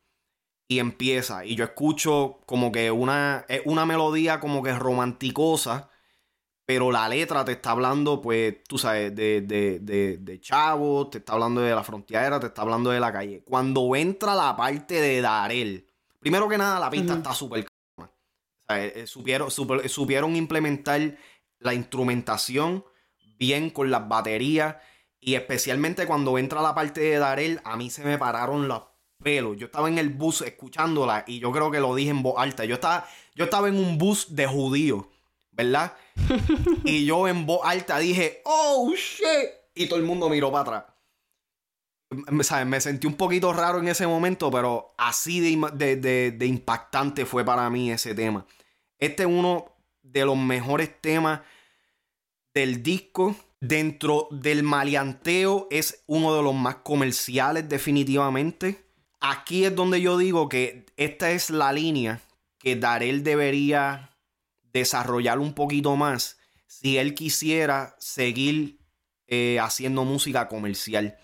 Y 0.68 0.78
empieza, 0.78 1.44
y 1.44 1.56
yo 1.56 1.64
escucho 1.64 2.40
como 2.46 2.72
que 2.72 2.90
una, 2.90 3.44
una 3.66 3.84
melodía 3.84 4.40
como 4.40 4.62
que 4.62 4.72
romanticosa, 4.72 5.90
pero 6.72 6.90
la 6.90 7.06
letra 7.06 7.44
te 7.44 7.52
está 7.52 7.72
hablando, 7.72 8.22
pues, 8.22 8.64
tú 8.64 8.78
sabes, 8.78 9.14
de, 9.14 9.42
de, 9.42 9.78
de, 9.78 10.16
de 10.16 10.40
chavos, 10.40 11.10
te 11.10 11.18
está 11.18 11.34
hablando 11.34 11.60
de 11.60 11.74
la 11.74 11.84
frontera, 11.84 12.40
te 12.40 12.46
está 12.46 12.62
hablando 12.62 12.88
de 12.88 12.98
la 12.98 13.12
calle. 13.12 13.42
Cuando 13.44 13.94
entra 13.94 14.34
la 14.34 14.56
parte 14.56 14.94
de 14.94 15.20
Darel, 15.20 15.86
primero 16.18 16.48
que 16.48 16.56
nada, 16.56 16.80
la 16.80 16.88
pista 16.88 17.12
está 17.12 17.34
súper 17.34 17.66
eh, 18.70 18.92
eh, 18.96 19.06
supieron, 19.06 19.50
supieron 19.50 20.34
implementar 20.34 21.18
la 21.58 21.74
instrumentación 21.74 22.86
bien 23.38 23.68
con 23.68 23.90
las 23.90 24.08
baterías. 24.08 24.76
Y 25.20 25.34
especialmente 25.34 26.06
cuando 26.06 26.38
entra 26.38 26.62
la 26.62 26.74
parte 26.74 27.02
de 27.02 27.18
Darel, 27.18 27.60
a 27.64 27.76
mí 27.76 27.90
se 27.90 28.02
me 28.02 28.16
pararon 28.16 28.66
los 28.66 28.84
pelos. 29.22 29.58
Yo 29.58 29.66
estaba 29.66 29.90
en 29.90 29.98
el 29.98 30.08
bus 30.08 30.40
escuchándola 30.40 31.24
y 31.26 31.38
yo 31.38 31.52
creo 31.52 31.70
que 31.70 31.80
lo 31.80 31.94
dije 31.94 32.12
en 32.12 32.22
voz 32.22 32.36
alta. 32.38 32.64
Yo 32.64 32.76
estaba, 32.76 33.06
yo 33.34 33.44
estaba 33.44 33.68
en 33.68 33.76
un 33.76 33.98
bus 33.98 34.34
de 34.34 34.46
judíos, 34.46 35.04
¿verdad? 35.52 35.94
y 36.84 37.04
yo 37.04 37.28
en 37.28 37.46
voz 37.46 37.60
alta 37.64 37.98
dije, 37.98 38.42
oh 38.44 38.92
shit. 38.94 39.50
Y 39.74 39.86
todo 39.86 39.98
el 39.98 40.04
mundo 40.04 40.28
miró 40.28 40.50
para 40.50 40.62
atrás. 40.62 40.84
Me 42.30 42.80
sentí 42.80 43.06
un 43.06 43.14
poquito 43.14 43.52
raro 43.54 43.78
en 43.78 43.88
ese 43.88 44.06
momento, 44.06 44.50
pero 44.50 44.94
así 44.98 45.40
de, 45.40 45.96
de 45.96 46.46
impactante 46.46 47.24
fue 47.24 47.42
para 47.42 47.70
mí 47.70 47.90
ese 47.90 48.14
tema. 48.14 48.44
Este 48.98 49.22
es 49.22 49.28
uno 49.28 49.72
de 50.02 50.24
los 50.24 50.36
mejores 50.36 51.00
temas 51.00 51.40
del 52.54 52.82
disco. 52.82 53.34
Dentro 53.60 54.26
del 54.32 54.64
maleanteo 54.64 55.68
es 55.70 56.02
uno 56.06 56.34
de 56.34 56.42
los 56.42 56.54
más 56.54 56.76
comerciales 56.76 57.68
definitivamente. 57.68 58.84
Aquí 59.20 59.64
es 59.64 59.74
donde 59.74 60.00
yo 60.00 60.18
digo 60.18 60.48
que 60.48 60.86
esta 60.96 61.30
es 61.30 61.48
la 61.48 61.72
línea 61.72 62.20
que 62.58 62.74
Darel 62.74 63.22
debería 63.22 64.11
desarrollar 64.72 65.38
un 65.38 65.54
poquito 65.54 65.96
más 65.96 66.38
si 66.66 66.98
él 66.98 67.14
quisiera 67.14 67.94
seguir 67.98 68.78
eh, 69.26 69.58
haciendo 69.60 70.04
música 70.04 70.48
comercial. 70.48 71.16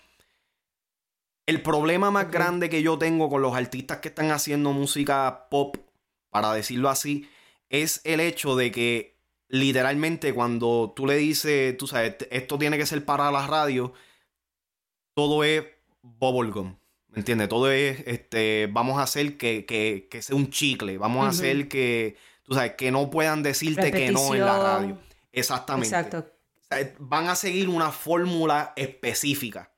El 1.45 1.61
problema 1.63 2.11
más 2.11 2.29
grande 2.29 2.69
que 2.69 2.83
yo 2.83 2.99
tengo 2.99 3.29
con 3.29 3.41
los 3.41 3.55
artistas 3.55 3.97
que 3.97 4.09
están 4.09 4.29
haciendo 4.31 4.71
música 4.71 5.47
pop, 5.49 5.77
para 6.29 6.53
decirlo 6.53 6.89
así, 6.89 7.27
es 7.69 8.01
el 8.03 8.19
hecho 8.19 8.55
de 8.55 8.71
que 8.71 9.19
literalmente 9.47 10.33
cuando 10.33 10.93
tú 10.95 11.07
le 11.07 11.15
dices, 11.15 11.75
tú 11.77 11.87
sabes, 11.87 12.15
esto 12.29 12.59
tiene 12.59 12.77
que 12.77 12.85
ser 12.85 13.03
para 13.03 13.31
la 13.31 13.47
radio, 13.47 13.93
todo 15.15 15.43
es 15.43 15.65
bubblegum. 16.01 16.77
¿Me 17.07 17.17
entiendes? 17.19 17.49
Todo 17.49 17.71
es, 17.71 18.03
este, 18.05 18.69
vamos 18.71 18.99
a 18.99 19.03
hacer 19.03 19.35
que, 19.37 19.65
que, 19.65 20.21
sea 20.21 20.35
un 20.35 20.51
chicle, 20.51 20.99
vamos 20.99 21.25
a 21.25 21.29
hacer 21.29 21.67
que, 21.67 22.15
tú 22.49 22.55
sabes, 22.55 22.73
que 22.73 22.91
no 22.91 23.09
puedan 23.11 23.43
decirte 23.43 23.91
que 23.91 24.11
no 24.11 24.33
en 24.33 24.41
la 24.41 24.57
radio. 24.57 24.97
Exactamente. 25.31 25.95
Exacto. 25.95 26.25
van 26.97 27.27
a 27.27 27.35
seguir 27.35 27.69
una 27.69 27.91
fórmula 27.91 28.73
específica. 28.75 29.71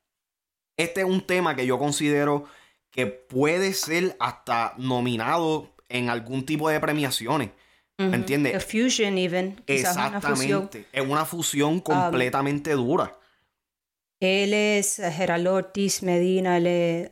Este 0.77 1.01
es 1.01 1.05
un 1.05 1.21
tema 1.27 1.55
que 1.55 1.65
yo 1.65 1.77
considero 1.77 2.45
que 2.89 3.07
puede 3.07 3.73
ser 3.73 4.15
hasta 4.19 4.73
nominado 4.77 5.75
en 5.89 6.10
algún 6.10 6.45
tipo 6.45 6.69
de 6.69 6.79
premiaciones. 6.79 7.49
¿Me 7.97 8.15
entiendes? 8.15 8.65
fusion 8.65 9.17
even. 9.17 9.62
Exactamente. 9.67 10.88
Es 10.91 11.05
una 11.05 11.25
fusión 11.25 11.73
um, 11.73 11.79
completamente 11.81 12.71
dura. 12.71 13.15
Él 14.21 14.53
es 14.53 15.01
Gerardo 15.03 15.55
Ortiz 15.55 16.03
Medina, 16.03 16.57
él 16.57 16.67
es 16.67 17.10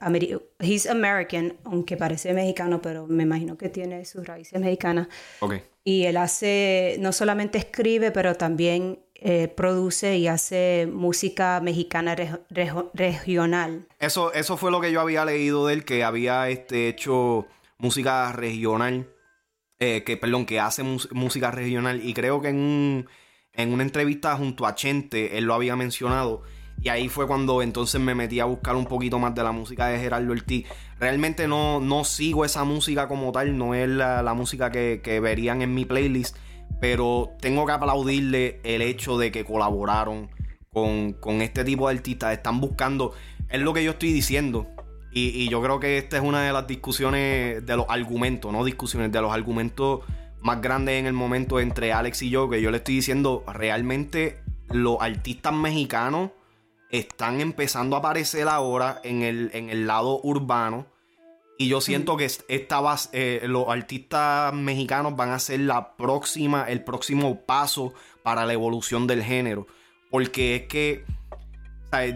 he's 0.60 0.86
American, 0.86 1.58
aunque 1.63 1.98
parece 1.98 2.34
mexicano, 2.34 2.82
pero 2.82 3.08
me 3.08 3.24
imagino 3.24 3.58
que 3.58 3.67
tiene 3.67 4.06
sus 4.06 4.28
raíces 4.28 4.62
mexicanas. 4.62 5.08
Okay. 5.39 5.63
Y 5.84 6.06
él 6.06 6.17
hace, 6.17 6.98
no 7.00 7.12
solamente 7.12 7.58
escribe, 7.58 8.12
pero 8.12 8.36
también 8.36 9.00
eh, 9.15 9.48
produce 9.48 10.17
y 10.17 10.28
hace 10.28 10.88
música 10.89 11.60
mexicana 11.62 12.15
regional. 12.93 13.88
Eso, 13.98 14.32
eso 14.34 14.56
fue 14.56 14.69
lo 14.69 14.80
que 14.80 14.91
yo 14.91 15.02
había 15.02 15.26
leído 15.26 15.65
de 15.65 15.74
él, 15.74 15.86
que 15.86 16.04
había 16.04 16.48
este, 16.50 16.89
hecho 16.89 17.48
música 17.80 18.32
regional 18.34 19.10
eh, 19.80 20.04
que, 20.04 20.15
perdón, 20.15 20.45
que 20.45 20.60
hace 20.60 20.84
música 20.84 21.50
regional 21.50 22.06
y 22.06 22.13
creo 22.13 22.41
que 22.41 22.50
en, 22.50 23.08
en 23.54 23.74
una 23.74 23.82
entrevista 23.82 24.36
junto 24.36 24.67
a 24.67 24.76
Chente 24.76 25.38
él 25.38 25.45
lo 25.45 25.54
había 25.54 25.78
mencionado 25.78 26.43
y 26.82 26.89
ahí 26.89 27.10
fue 27.10 27.28
cuando 27.28 27.62
entonces 27.62 28.00
me 28.00 28.15
metí 28.15 28.39
a 28.39 28.46
buscar 28.46 28.76
un 28.76 28.86
poquito 28.86 29.20
más 29.20 29.36
de 29.36 29.44
la 29.44 29.52
música 29.52 29.88
de 29.88 30.00
Gerardo 30.00 30.32
Ortiz. 30.32 30.65
Realmente 31.00 31.48
no, 31.48 31.80
no 31.80 32.04
sigo 32.04 32.46
esa 32.46 32.63
música 32.63 33.08
como 33.08 33.32
tal, 33.32 33.58
no 33.58 33.74
es 33.76 33.89
la, 33.89 34.34
música 34.34 34.72
que, 34.72 35.02
que, 35.04 35.20
verían 35.20 35.62
en 35.62 35.74
mi 35.74 35.86
playlist, 35.86 36.38
pero 36.80 37.32
tengo 37.42 37.65
que 37.65 37.74
aplaudirle 37.74 38.62
el 38.63 38.82
hecho 38.82 39.18
de 39.18 39.32
que 39.32 39.44
colaboraron 39.44 40.30
con, 40.72 41.13
con 41.13 41.42
este 41.42 41.65
tipo 41.65 41.89
de 41.89 41.96
artistas. 41.96 42.32
Están 42.32 42.62
buscando, 42.62 43.13
es 43.50 43.60
lo 43.60 43.74
que 43.74 43.84
yo 43.84 43.92
estoy 43.92 44.13
diciendo. 44.13 44.68
Y, 45.12 45.50
yo 45.50 45.62
creo 45.62 45.80
que 45.80 45.98
esta 45.98 46.18
es 46.18 46.24
una 46.24 46.44
de 46.44 46.54
las 46.54 46.68
discusiones 46.68 47.65
de 47.65 47.76
los 47.76 47.88
argumentos, 47.89 48.54
no 48.54 48.63
discusiones, 48.63 49.12
de 49.12 49.22
los 49.22 49.34
argumentos 49.34 50.02
más 50.42 50.62
grandes 50.62 51.00
en 51.00 51.08
el 51.08 51.13
momento 51.13 51.60
entre 51.60 51.92
Alex 51.92 52.22
y 52.22 52.30
yo, 52.30 52.50
que 52.50 52.62
yo 52.62 52.72
le 52.72 52.78
estoy 52.78 52.96
diciendo, 52.96 53.44
realmente 53.48 54.39
los 54.70 54.98
artistas 55.02 55.52
mexicanos 55.52 56.30
están 56.89 57.41
empezando 57.41 57.95
a 57.95 57.99
aparecer 57.99 58.47
ahora 58.47 58.99
en 59.04 59.21
el, 59.21 59.52
en 59.54 59.69
el 59.69 59.88
lado 59.88 60.19
urbano. 60.23 60.88
Y 61.58 61.67
yo 61.67 61.82
siento 61.82 62.15
que 62.15 62.25
esta 62.25 62.95
eh, 63.12 63.41
los 63.45 63.67
artistas 63.67 64.54
mexicanos 64.54 65.15
van 65.15 65.32
a 65.32 65.39
ser 65.39 65.60
la 65.62 65.97
próxima, 65.97 66.63
el 66.63 66.84
próximo 66.84 67.41
paso 67.41 67.93
para 68.23 68.45
la 68.45 68.54
evolución 68.54 69.08
del 69.08 69.23
género. 69.23 69.67
Porque 70.10 70.56
es 70.56 70.63
que 70.67 71.06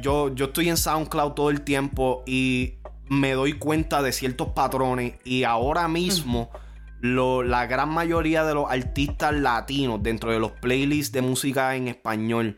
yo, 0.01 0.33
yo 0.33 0.45
estoy 0.45 0.69
en 0.69 0.77
SoundCloud 0.77 1.33
todo 1.33 1.49
el 1.49 1.61
tiempo 1.61 2.23
y 2.25 2.75
me 3.09 3.33
doy 3.33 3.53
cuenta 3.53 4.01
de 4.01 4.11
ciertos 4.11 4.49
patrones 4.49 5.15
y 5.23 5.43
ahora 5.43 5.87
mismo 5.87 6.49
la 7.01 7.65
gran 7.65 7.89
mayoría 7.89 8.45
de 8.45 8.53
los 8.53 8.71
artistas 8.71 9.33
latinos 9.33 10.01
dentro 10.01 10.31
de 10.31 10.39
los 10.39 10.51
playlists 10.51 11.11
de 11.11 11.21
música 11.21 11.75
en 11.75 11.89
español 11.89 12.57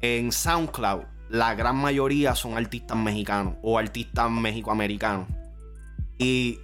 en 0.00 0.32
SoundCloud, 0.32 1.04
la 1.28 1.54
gran 1.54 1.76
mayoría 1.76 2.34
son 2.34 2.56
artistas 2.56 2.96
mexicanos 2.96 3.54
o 3.62 3.78
artistas 3.78 4.30
mexicoamericanos. 4.30 5.28
Y 6.18 6.58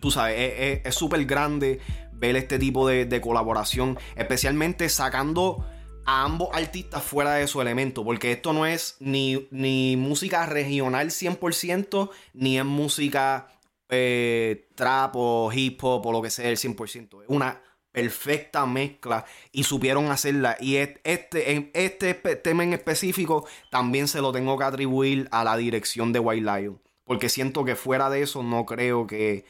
tú, 0.00 0.10
sabes, 0.10 0.80
es 0.84 0.94
súper 0.94 1.24
grande 1.24 1.80
ver 2.12 2.36
este 2.36 2.58
tipo 2.58 2.86
de, 2.86 3.20
colaboración, 3.20 3.98
especialmente 4.16 4.88
sacando 4.88 5.64
a 6.04 6.24
ambos 6.24 6.48
artistas 6.52 7.02
fuera 7.02 7.34
de 7.34 7.46
su 7.46 7.60
elemento, 7.60 8.04
porque 8.04 8.32
esto 8.32 8.52
no 8.52 8.66
es 8.66 8.96
ni, 9.00 9.46
ni 9.50 9.96
música 9.96 10.46
regional 10.46 11.08
100%, 11.08 12.10
ni 12.34 12.58
es 12.58 12.64
música 12.64 13.48
eh, 13.88 14.68
trap 14.74 15.16
o 15.16 15.50
hip 15.52 15.82
hop 15.82 16.06
o 16.06 16.12
lo 16.12 16.22
que 16.22 16.30
sea 16.30 16.48
el 16.48 16.56
100%. 16.56 17.22
Es 17.22 17.28
una 17.28 17.60
perfecta 17.92 18.66
mezcla 18.66 19.24
y 19.52 19.64
supieron 19.64 20.10
hacerla. 20.10 20.56
Y 20.60 20.76
este, 20.76 21.70
este 21.74 22.14
tema 22.14 22.64
en 22.64 22.72
específico 22.72 23.46
también 23.70 24.08
se 24.08 24.20
lo 24.20 24.32
tengo 24.32 24.58
que 24.58 24.64
atribuir 24.64 25.28
a 25.30 25.44
la 25.44 25.56
dirección 25.56 26.12
de 26.12 26.20
White 26.20 26.42
Lion, 26.42 26.80
porque 27.04 27.28
siento 27.28 27.64
que 27.64 27.76
fuera 27.76 28.10
de 28.10 28.22
eso 28.22 28.42
no 28.42 28.66
creo 28.66 29.06
que 29.06 29.44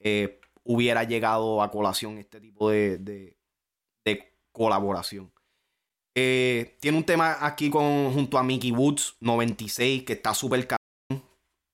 eh, 0.00 0.40
hubiera 0.64 1.04
llegado 1.04 1.62
a 1.62 1.70
colación 1.70 2.18
este 2.18 2.40
tipo 2.40 2.70
de, 2.70 2.98
de 2.98 3.36
colaboración. 4.52 5.34
Eh, 6.16 6.76
tiene 6.80 6.96
un 6.96 7.04
tema 7.04 7.38
aquí 7.40 7.68
con, 7.70 8.12
junto 8.12 8.38
a 8.38 8.44
Mickey 8.44 8.70
Woods 8.70 9.16
96 9.20 10.04
que 10.04 10.12
está 10.12 10.32
súper. 10.32 10.68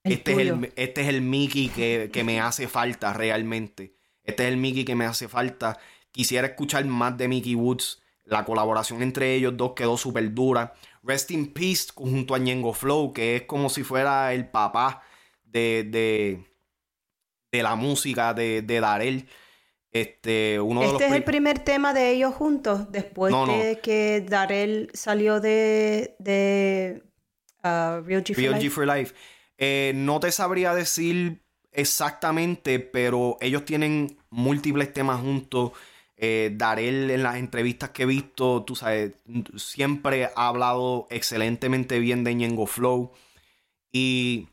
Este 0.02 0.32
es, 0.32 0.38
el, 0.38 0.72
este 0.76 1.02
es 1.02 1.08
el 1.08 1.20
Mickey 1.20 1.68
que, 1.68 2.08
que, 2.10 2.24
me 2.24 2.40
hace 2.40 2.66
falta 2.66 3.12
realmente. 3.12 3.94
Este 4.24 4.44
es 4.44 4.48
el 4.48 4.56
Mickey 4.56 4.86
que 4.86 4.94
me 4.94 5.04
hace 5.04 5.28
falta. 5.28 5.78
Quisiera 6.12 6.48
escuchar 6.48 6.84
más 6.84 7.16
de 7.16 7.28
Mickey 7.28 7.54
Woods. 7.54 8.02
La 8.24 8.44
colaboración 8.44 9.02
entre 9.02 9.34
ellos 9.34 9.56
dos 9.56 9.72
quedó 9.74 9.96
súper 9.96 10.32
dura. 10.32 10.74
Rest 11.02 11.30
in 11.30 11.52
Peace 11.52 11.88
junto 11.94 12.34
a 12.34 12.38
Ñengo 12.38 12.72
Flow, 12.72 13.12
que 13.12 13.36
es 13.36 13.42
como 13.42 13.68
si 13.68 13.82
fuera 13.82 14.32
el 14.32 14.48
papá 14.48 15.02
de, 15.44 15.84
de, 15.88 16.44
de 17.50 17.62
la 17.62 17.74
música 17.74 18.32
de, 18.34 18.62
de 18.62 18.80
Darel. 18.80 19.28
Este, 19.92 20.60
uno 20.60 20.82
este 20.82 21.06
es 21.06 21.12
el 21.12 21.24
primer 21.24 21.58
tema 21.58 21.92
de 21.92 22.12
ellos 22.12 22.32
juntos, 22.32 22.92
después 22.92 23.34
de 23.48 23.80
que 23.82 24.24
Darrell 24.28 24.88
salió 24.94 25.40
de, 25.40 26.14
de 26.20 27.02
uh, 27.64 28.00
Real 28.06 28.22
G 28.22 28.70
for 28.70 28.86
Life. 28.86 29.14
Eh, 29.58 29.92
no 29.96 30.20
te 30.20 30.30
sabría 30.30 30.74
decir 30.74 31.42
exactamente, 31.72 32.78
pero 32.78 33.36
ellos 33.40 33.64
tienen 33.64 34.16
múltiples 34.30 34.92
temas 34.92 35.20
juntos. 35.20 35.72
Eh, 36.22 36.50
Darell 36.54 37.10
en 37.10 37.22
las 37.22 37.36
entrevistas 37.36 37.90
que 37.90 38.02
he 38.02 38.06
visto, 38.06 38.62
tú 38.64 38.76
sabes, 38.76 39.14
siempre 39.56 40.26
ha 40.36 40.48
hablado 40.48 41.06
excelentemente 41.08 41.98
bien 41.98 42.24
de 42.24 42.34
Ñengo 42.34 42.66
Flow. 42.66 43.12
Y 43.90 44.48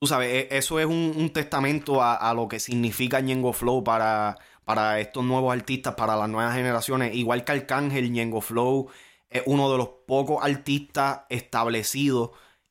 tú 0.00 0.08
sabes, 0.08 0.50
e, 0.50 0.56
eso 0.56 0.80
es 0.80 0.86
un, 0.86 1.30
testamento 1.32 2.02
a, 2.02 2.34
lo 2.34 2.48
que 2.48 2.58
significa 2.58 3.20
Ñengo 3.20 3.52
Flow 3.52 3.84
para, 3.84 4.38
para 4.64 4.98
estos 4.98 5.24
nuevos 5.24 5.54
artistas, 5.54 5.94
para 5.94 6.16
las 6.16 6.28
nuevas 6.28 6.56
generaciones. 6.56 7.14
Igual 7.14 7.44
que 7.44 7.52
Arcángel, 7.52 8.10
Ñengo 8.10 8.40
Flow 8.40 8.88
es 9.30 9.42
uno 9.46 9.70
de 9.70 9.78
los 9.78 9.88
pocos 10.06 10.44
artistas 10.44 11.20
establecidos 11.28 12.30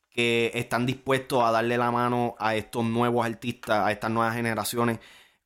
que 0.10 0.52
están 0.54 0.86
dispuestos 0.86 1.42
a 1.44 1.52
darle 1.52 1.78
la 1.78 1.92
mano 1.92 2.36
a 2.40 2.56
estos 2.56 2.84
nuevos 2.84 3.26
artistas, 3.26 3.86
a 3.86 3.92
estas 3.94 4.12
nuevas 4.12 4.36
generaciones 4.36 5.00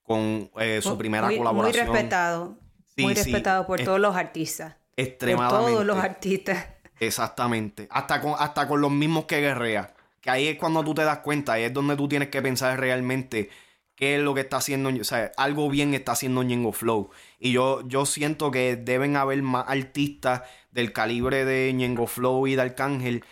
con 0.09 0.49
eh, 0.59 0.79
su 0.81 0.97
primera 0.97 1.27
colaboración. 1.27 1.85
Muy 1.85 1.93
respetado. 1.93 2.57
muy 2.97 3.13
respetado 3.13 3.67
por 3.67 3.79
todos 3.83 3.99
los 3.99 4.15
artistas. 4.15 4.75
Extremadamente. 4.97 5.61
Por 5.61 5.71
todos 5.71 5.85
los 5.85 5.97
artistas. 6.03 6.67
Exactamente. 6.99 7.87
Hasta 7.91 8.19
con, 8.19 8.33
hasta 8.39 8.67
con 8.67 8.81
los 8.81 8.89
mismos 8.89 9.25
que 9.25 9.39
guerrea. 9.39 9.93
Que 10.19 10.31
ahí 10.31 10.47
es 10.47 10.57
cuando 10.57 10.83
tú 10.83 10.95
te 10.95 11.03
das 11.03 11.19
cuenta, 11.19 11.53
ahí 11.53 11.65
es 11.65 11.73
donde 11.73 11.95
tú 11.95 12.07
tienes 12.07 12.29
que 12.29 12.41
pensar 12.41 12.79
realmente 12.79 13.51
qué 13.93 14.15
es 14.15 14.21
lo 14.21 14.33
que 14.33 14.41
está 14.41 14.57
haciendo, 14.57 14.89
o 14.89 15.03
sea, 15.03 15.31
algo 15.37 15.69
bien 15.69 15.93
está 15.93 16.13
haciendo 16.13 16.41
Ñengo 16.41 16.71
Flow. 16.71 17.11
Y 17.37 17.51
yo, 17.51 17.87
yo 17.87 18.07
siento 18.07 18.49
que 18.49 18.77
deben 18.77 19.15
haber 19.15 19.43
más 19.43 19.65
artistas 19.67 20.41
del 20.71 20.91
calibre 20.91 21.45
de 21.45 21.71
Ñengo 21.71 22.07
Flow 22.07 22.47
y 22.47 22.55
de 22.55 22.63
Arcángel 22.63 23.23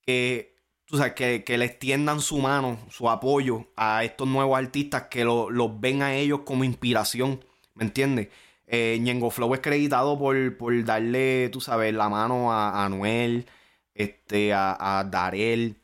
que, 0.00 0.53
tú 0.94 0.98
sabes, 0.98 1.14
que, 1.14 1.42
que 1.42 1.58
le 1.58 1.64
extiendan 1.64 2.20
su 2.20 2.38
mano, 2.38 2.78
su 2.88 3.10
apoyo 3.10 3.66
a 3.74 4.04
estos 4.04 4.28
nuevos 4.28 4.56
artistas, 4.56 5.08
que 5.10 5.24
los 5.24 5.80
ven 5.80 6.02
a 6.02 6.14
ellos 6.14 6.42
como 6.44 6.62
inspiración, 6.62 7.44
¿me 7.74 7.82
entiendes? 7.82 8.28
Eh, 8.68 8.98
Ñengo 9.00 9.32
Flow 9.32 9.52
es 9.54 9.58
acreditado 9.58 10.16
por, 10.16 10.56
por 10.56 10.84
darle, 10.84 11.48
tú 11.48 11.60
sabes, 11.60 11.92
la 11.92 12.08
mano 12.08 12.52
a, 12.52 12.84
Anuel, 12.84 13.46
este, 13.92 14.52
a, 14.52 15.00
a 15.00 15.02
Darel, 15.02 15.80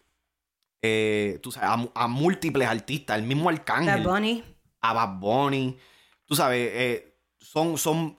eh, 0.81 1.40
tú 1.42 1.51
sabes, 1.51 1.88
a, 1.92 2.07
múltiples 2.07 2.68
artistas, 2.68 3.18
el 3.18 3.25
mismo 3.25 3.49
Arcángel. 3.49 4.05
Bad 4.05 4.12
Bunny. 4.12 4.44
A 4.81 4.92
Bad 4.92 5.18
Bunny. 5.18 5.77
Tú 6.25 6.37
sabes, 6.37 6.70
eh, 6.73 7.18
son, 7.37 7.77
son, 7.77 8.16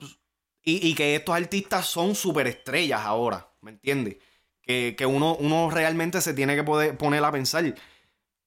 y, 0.62 0.94
que 0.94 1.14
estos 1.16 1.34
artistas 1.34 1.86
son 1.86 2.14
superestrellas 2.14 3.00
ahora, 3.00 3.50
¿me 3.62 3.70
entiendes? 3.70 4.18
Que, 4.62 4.96
uno, 5.06 5.34
uno 5.36 5.70
realmente 5.70 6.20
se 6.20 6.34
tiene 6.34 6.54
que 6.54 6.64
poder 6.64 6.96
poner 6.96 7.22
a 7.24 7.32
pensar, 7.32 7.74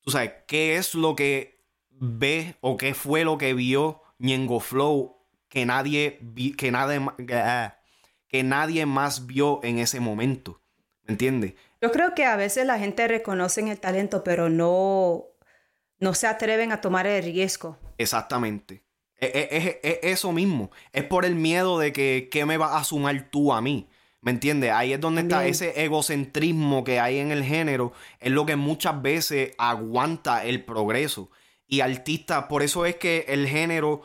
tú 0.01 0.11
sabes, 0.11 0.31
qué 0.47 0.77
es 0.77 0.95
lo 0.95 1.15
que 1.15 1.61
ve 1.89 2.55
o 2.61 2.77
qué 2.77 2.93
fue 2.93 3.23
lo 3.23 3.37
que 3.37 3.53
vio 3.53 4.01
Ñengo 4.17 4.59
Flow 4.59 5.15
que 5.55 5.65
nadie, 5.65 6.19
que, 6.57 6.71
nadie, 6.71 7.01
que 8.27 8.43
nadie 8.43 8.85
más 8.85 9.25
vio 9.25 9.61
en 9.63 9.79
ese 9.79 10.01
momento, 10.01 10.61
¿me 11.03 11.13
entiendes? 11.13 11.53
Yo 11.81 11.91
creo 11.91 12.13
que 12.13 12.25
a 12.25 12.35
veces 12.35 12.65
la 12.65 12.77
gente 12.79 13.07
reconoce 13.07 13.61
el 13.61 13.79
talento, 13.79 14.23
pero 14.23 14.49
no, 14.49 15.23
no 15.99 16.13
se 16.13 16.27
atreven 16.27 16.71
a 16.71 16.81
tomar 16.81 17.07
el 17.07 17.23
riesgo. 17.23 17.77
Exactamente. 17.97 18.83
Es, 19.17 19.31
e, 19.33 19.79
e, 19.81 19.99
eso 20.03 20.33
mismo. 20.33 20.71
Es 20.91 21.03
por 21.03 21.23
el 21.23 21.35
miedo 21.35 21.79
de 21.79 21.93
que 21.93 22.27
qué 22.29 22.45
me 22.45 22.57
vas 22.57 22.75
a 22.75 22.83
sumar 22.83 23.29
tú 23.29 23.53
a 23.53 23.61
mí. 23.61 23.87
¿Me 24.25 24.31
entiendes? 24.31 24.71
Ahí 24.71 24.91
es 24.91 24.99
donde 24.99 25.21
está 25.21 25.45
ese 25.45 25.83
egocentrismo 25.83 26.83
que 26.83 26.99
hay 26.99 27.19
en 27.19 27.31
el 27.31 27.43
género. 27.43 27.93
Es 28.19 28.31
lo 28.31 28.43
que 28.47 28.55
muchas 28.55 28.99
veces 28.99 29.53
aguanta 29.59 30.43
el 30.45 30.65
progreso. 30.65 31.29
Y 31.67 31.81
artistas, 31.81 32.45
por 32.45 32.63
eso 32.63 32.87
es 32.87 32.95
que 32.95 33.25
el 33.27 33.47
género 33.47 34.01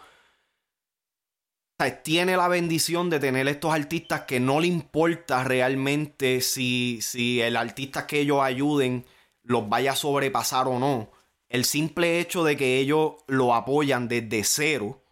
tiene 2.02 2.36
la 2.36 2.48
bendición 2.48 3.08
de 3.08 3.18
tener 3.18 3.48
estos 3.48 3.72
artistas 3.72 4.24
que 4.28 4.40
no 4.40 4.60
le 4.60 4.66
importa 4.66 5.42
realmente 5.42 6.42
si, 6.42 6.98
si 7.00 7.40
el 7.40 7.56
artista 7.56 8.06
que 8.06 8.20
ellos 8.20 8.42
ayuden 8.42 9.06
los 9.42 9.70
vaya 9.70 9.92
a 9.92 9.96
sobrepasar 9.96 10.68
o 10.68 10.78
no. 10.78 11.10
El 11.48 11.64
simple 11.64 12.20
hecho 12.20 12.44
de 12.44 12.58
que 12.58 12.78
ellos 12.78 13.14
lo 13.26 13.54
apoyan 13.54 14.06
desde 14.06 14.44
cero. 14.44 15.02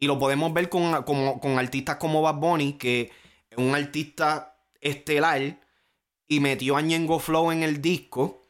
Y 0.00 0.08
lo 0.08 0.18
podemos 0.18 0.52
ver 0.52 0.68
con, 0.68 1.04
con 1.04 1.56
artistas 1.56 1.98
como 1.98 2.20
Bad 2.20 2.34
Bunny, 2.34 2.72
que 2.72 3.12
un 3.56 3.74
artista 3.74 4.56
estelar 4.80 5.60
y 6.28 6.40
metió 6.40 6.76
a 6.76 6.80
Ñengo 6.80 7.18
Flow 7.18 7.50
en 7.50 7.62
el 7.62 7.82
disco 7.82 8.40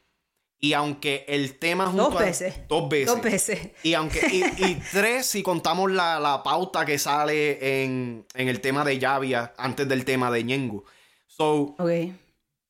y 0.63 0.73
aunque 0.73 1.25
el 1.27 1.57
tema 1.57 1.87
junto 1.87 2.11
dos 2.11 2.19
veces. 2.19 2.55
dos 2.67 2.87
veces. 2.87 3.07
Dos 3.07 3.21
veces. 3.21 3.69
Y 3.81 3.95
aunque. 3.95 4.19
Y, 4.31 4.75
tres, 4.91 5.25
si 5.25 5.41
contamos 5.41 5.91
la, 5.91 6.41
pauta 6.43 6.85
que 6.85 6.99
sale 6.99 7.83
en, 7.83 8.25
el 8.35 8.61
tema 8.61 8.85
de 8.85 8.99
Yavia 8.99 9.53
antes 9.57 9.89
del 9.89 10.05
tema 10.05 10.29
de 10.29 10.43
Ñengo. 10.43 10.85
So, 11.25 11.75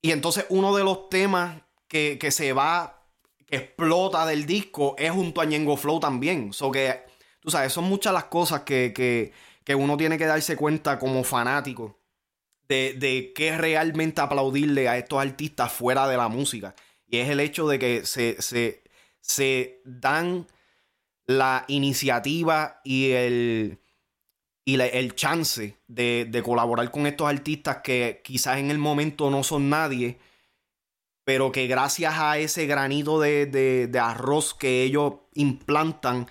Y 0.01 0.11
entonces 0.11 0.45
uno 0.49 0.73
de 0.73 0.85
los 0.85 1.09
temas 1.09 1.61
que, 1.89 2.17
se 2.31 2.53
va, 2.53 3.03
que 3.45 3.57
explota 3.57 4.25
del 4.25 4.45
disco, 4.45 4.95
es 4.97 5.11
junto 5.11 5.41
a 5.41 5.45
Ñengo 5.45 5.75
Flow 5.75 5.99
también. 5.99 6.53
So 6.53 6.71
que, 6.71 7.03
tú 7.41 7.51
sabes, 7.51 7.73
son 7.73 7.83
muchas 7.83 8.13
las 8.13 8.25
cosas 8.25 8.61
que, 8.61 8.93
que, 8.93 9.75
uno 9.75 9.95
tiene 9.95 10.17
que 10.17 10.25
darse 10.25 10.57
cuenta 10.57 10.99
como 10.99 11.23
fanático 11.23 12.00
de, 12.71 12.93
de 12.93 13.33
qué 13.35 13.57
realmente 13.57 14.21
aplaudirle 14.21 14.87
a 14.87 14.97
estos 14.97 15.21
artistas 15.21 15.73
fuera 15.73 16.07
de 16.07 16.15
la 16.15 16.29
música. 16.29 16.73
Y 17.05 17.17
es 17.17 17.29
el 17.29 17.41
hecho 17.41 17.67
de 17.67 17.77
que 17.77 18.05
se, 18.05 19.81
dan 19.83 20.47
la 21.25 21.65
iniciativa 21.67 22.79
y 22.85 23.11
el, 23.11 23.79
y 24.63 24.79
el 24.79 25.15
chance 25.15 25.77
de, 25.87 26.41
colaborar 26.45 26.89
con 26.91 27.07
estos 27.07 27.27
artistas 27.27 27.79
que 27.83 28.21
quizás 28.23 28.57
en 28.59 28.71
el 28.71 28.77
momento 28.77 29.29
no 29.29 29.43
son 29.43 29.69
nadie, 29.69 30.19
pero 31.25 31.51
que 31.51 31.67
gracias 31.67 32.13
a 32.17 32.37
ese 32.37 32.67
granito 32.67 33.19
de, 33.19 33.91
arroz 34.01 34.53
que 34.53 34.83
ellos 34.83 35.15
implantan, 35.33 36.27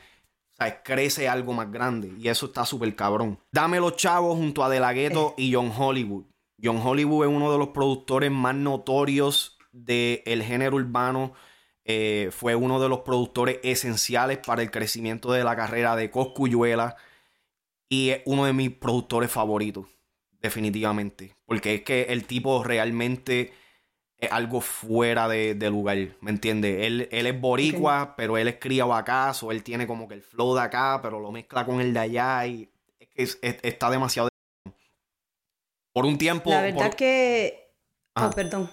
crece 0.83 1.29
algo 1.29 1.53
más 1.53 1.71
grande. 1.71 2.15
Y 2.19 2.29
eso 2.29 2.47
está 2.47 2.65
súper 2.65 2.97
cabrón. 2.97 3.39
Dame 3.53 3.81
los 3.81 3.97
chavos 3.97 4.39
junto 4.39 4.65
a 4.65 4.71
De 4.71 4.81
La 4.81 4.95
Ghetto 4.95 5.35
y 5.37 5.53
John 5.53 5.71
Hollywood. 5.77 6.30
John 6.63 6.81
Hollywood 6.83 7.27
es 7.27 7.33
uno 7.33 7.53
de 7.53 7.59
los 7.59 7.69
productores 7.69 8.31
más 8.31 8.55
notorios 8.55 9.59
del 9.73 10.43
género 10.43 10.77
urbano. 10.77 11.33
Eh, 11.85 12.31
fue 12.33 12.55
uno 12.55 12.81
de 12.81 12.89
los 12.89 13.01
productores 13.01 13.59
esenciales 13.63 14.39
para 14.39 14.63
el 14.63 14.71
crecimiento 14.71 15.33
de 15.33 15.45
la 15.45 15.57
carrera 15.57 15.97
de 15.97 16.11
Coscuyuela 16.11 16.97
y 17.89 18.11
es 18.11 18.23
uno 18.27 18.45
de 18.45 18.53
mis 18.53 18.71
productores 18.71 19.31
favoritos, 19.31 19.87
definitivamente. 20.41 21.35
Porque 21.47 21.77
es 21.77 21.83
que 21.83 22.03
el 22.05 22.25
tipo 22.27 22.63
realmente 22.63 23.53
es 24.19 24.31
algo 24.31 24.61
fuera 24.61 25.29
de, 25.29 25.57
lugar, 25.71 25.97
¿me 26.21 26.31
entiendes? 26.31 26.87
Él, 26.87 27.09
él, 27.11 27.27
es 27.27 27.41
boricua, 27.41 28.15
pero 28.17 28.37
él 28.37 28.49
es 28.49 28.57
criado 28.61 28.95
acá, 28.95 29.33
o 29.43 29.51
él 29.51 29.63
tiene 29.63 29.87
como 29.87 30.07
que 30.07 30.15
el 30.15 30.23
flow 30.23 30.55
de 30.55 30.61
acá, 30.61 31.01
pero 31.03 31.21
lo 31.21 31.33
mezcla 31.33 31.65
con 31.65 31.81
el 31.81 31.93
de 31.95 32.01
allá 32.01 32.47
y 32.47 32.71
es 33.15 33.37
que 33.37 33.59
está 33.63 33.91
demasiado... 33.91 34.30
Por 36.01 36.07
un 36.07 36.17
tiempo... 36.17 36.49
La 36.49 36.63
verdad 36.63 36.95
que... 36.95 37.75
Oh, 38.15 38.31
perdón. 38.31 38.71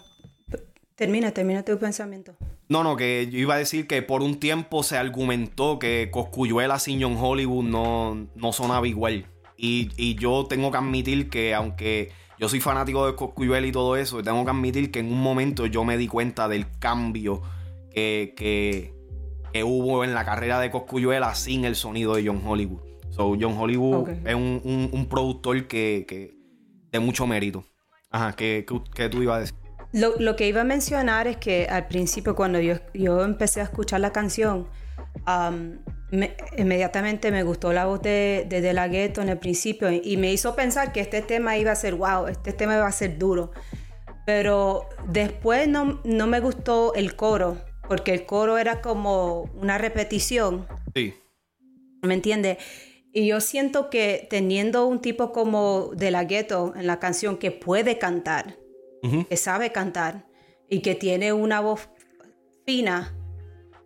Termina, 0.96 1.32
termina 1.32 1.62
tu 1.66 1.78
pensamiento. 1.78 2.38
No, 2.70 2.86
no, 2.86 2.96
que 2.96 3.28
yo 3.30 3.38
iba 3.38 3.56
a 3.56 3.58
decir 3.58 3.86
que 3.86 4.02
por 4.02 4.24
un 4.24 4.40
tiempo 4.40 4.82
se 4.82 4.96
argumentó 4.96 5.78
que 5.78 6.08
Coscuyuela 6.10 6.80
sin 6.80 7.02
John 7.02 7.18
Hollywood 7.18 7.66
no, 7.66 8.28
no 8.34 8.54
sonaba 8.54 8.88
igual. 8.88 9.26
Y, 9.58 10.16
yo 10.16 10.46
tengo 10.48 10.72
que 10.72 10.78
admitir 10.78 11.30
que 11.30 11.54
aunque 11.54 12.14
yo 12.40 12.48
soy 12.48 12.62
fanático 12.62 13.06
de 13.06 13.16
Coscuyuela 13.16 13.68
y 13.68 13.74
todo 13.74 13.98
eso, 13.98 14.24
tengo 14.24 14.46
que 14.46 14.52
admitir 14.52 14.90
que 14.90 15.00
en 15.00 15.12
un 15.12 15.22
momento 15.22 15.66
yo 15.66 15.84
me 15.84 15.98
di 15.98 16.08
cuenta 16.08 16.48
del 16.48 16.66
cambio 16.80 17.42
que, 17.92 18.34
que, 18.38 18.94
hubo 19.66 20.06
en 20.06 20.14
la 20.14 20.24
carrera 20.24 20.62
de 20.62 20.72
Coscuyuela 20.72 21.36
sin 21.36 21.66
el 21.66 21.76
sonido 21.76 22.16
de 22.16 22.26
John 22.26 22.42
Hollywood. 22.46 22.80
So, 23.10 23.36
John 23.38 23.58
Hollywood 23.58 24.08
es 24.26 24.34
un, 24.34 25.08
productor 25.10 25.68
que, 25.68 26.37
de 26.92 27.00
mucho 27.00 27.28
mérito. 27.28 27.66
Ajá, 28.10 28.34
¿qué, 28.36 28.66
qué 28.96 29.10
tú 29.10 29.22
ibas 29.22 29.38
a 29.38 29.40
decir? 29.42 29.56
Lo, 29.94 30.36
que 30.36 30.48
iba 30.48 30.62
a 30.62 30.66
mencionar 30.66 31.28
es 31.28 31.38
que 31.38 31.68
al 31.70 31.88
principio 31.88 32.36
cuando 32.36 32.60
yo, 32.60 32.76
yo 32.94 33.24
empecé 33.24 33.62
a 33.62 33.64
escuchar 33.64 34.02
la 34.02 34.12
canción, 34.12 34.68
inmediatamente 36.58 37.32
me 37.32 37.44
gustó 37.44 37.74
la 37.74 37.86
voz 37.86 38.02
de, 38.02 38.46
de, 38.50 38.74
La 38.74 38.88
Ghetto 38.90 39.22
en 39.22 39.30
el 39.30 39.38
principio 39.38 39.90
y 39.92 40.18
me 40.18 40.32
hizo 40.32 40.56
pensar 40.56 40.92
que 40.92 41.00
este 41.00 41.22
tema 41.22 41.58
iba 41.58 41.72
a 41.72 41.76
ser, 41.76 41.96
wow, 41.96 42.28
este 42.28 42.54
tema 42.54 42.76
iba 42.76 42.86
a 42.86 42.92
ser 42.92 43.18
duro. 43.18 43.52
Pero 44.26 44.88
después 45.08 45.70
no, 45.70 46.02
no 46.04 46.28
me 46.28 46.42
gustó 46.42 46.94
el 46.94 47.16
coro, 47.16 47.58
porque 47.88 48.14
el 48.14 48.26
coro 48.26 48.58
era 48.58 48.82
como 48.82 49.44
una 49.56 49.78
repetición. 49.78 50.68
Sí. 50.94 51.14
¿Me 52.02 52.14
entiendes? 52.14 52.58
Y 53.18 53.26
yo 53.26 53.42
siento 53.42 53.90
que 53.90 54.28
teniendo 54.30 54.86
un 54.86 55.02
tipo 55.02 55.32
como 55.32 55.90
De 55.96 56.12
La 56.12 56.26
Ghetto 56.26 56.74
en 56.76 56.86
la 56.86 57.00
canción 57.00 57.38
que 57.38 57.50
puede 57.50 57.98
cantar, 57.98 58.60
que 59.28 59.38
sabe 59.38 59.72
cantar 59.72 60.28
y 60.70 60.82
que 60.82 60.94
tiene 60.94 61.34
una 61.34 61.60
voz 61.60 61.90
fina, 62.64 63.16